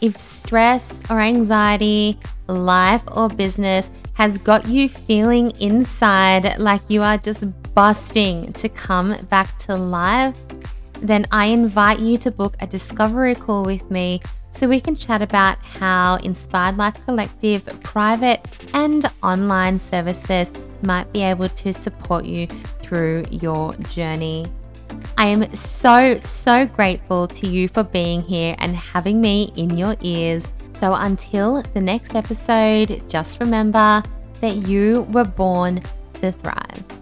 If 0.00 0.16
stress 0.16 1.00
or 1.10 1.20
anxiety, 1.20 2.18
life 2.46 3.02
or 3.16 3.28
business 3.28 3.90
has 4.14 4.38
got 4.38 4.66
you 4.66 4.88
feeling 4.88 5.50
inside 5.60 6.58
like 6.58 6.82
you 6.88 7.02
are 7.02 7.18
just 7.18 7.44
busting 7.74 8.52
to 8.54 8.68
come 8.68 9.14
back 9.28 9.56
to 9.58 9.74
life, 9.74 10.36
then 11.00 11.26
I 11.30 11.46
invite 11.46 12.00
you 12.00 12.16
to 12.18 12.30
book 12.30 12.56
a 12.60 12.66
discovery 12.66 13.34
call 13.34 13.64
with 13.64 13.88
me 13.90 14.20
so 14.50 14.68
we 14.68 14.80
can 14.80 14.96
chat 14.96 15.22
about 15.22 15.58
how 15.62 16.16
Inspired 16.16 16.76
Life 16.76 17.04
Collective 17.04 17.64
private 17.82 18.44
and 18.74 19.08
online 19.22 19.78
services 19.78 20.50
might 20.82 21.12
be 21.12 21.22
able 21.22 21.48
to 21.48 21.72
support 21.72 22.24
you 22.24 22.46
through 22.80 23.24
your 23.30 23.74
journey. 23.90 24.46
I 25.16 25.26
am 25.26 25.52
so, 25.54 26.18
so 26.20 26.66
grateful 26.66 27.28
to 27.28 27.46
you 27.46 27.68
for 27.68 27.82
being 27.82 28.22
here 28.22 28.56
and 28.58 28.74
having 28.74 29.20
me 29.20 29.52
in 29.56 29.76
your 29.76 29.96
ears. 30.00 30.52
So 30.74 30.94
until 30.94 31.62
the 31.62 31.80
next 31.80 32.14
episode, 32.14 33.02
just 33.08 33.40
remember 33.40 34.02
that 34.40 34.56
you 34.68 35.02
were 35.10 35.24
born 35.24 35.82
to 36.14 36.32
thrive. 36.32 36.97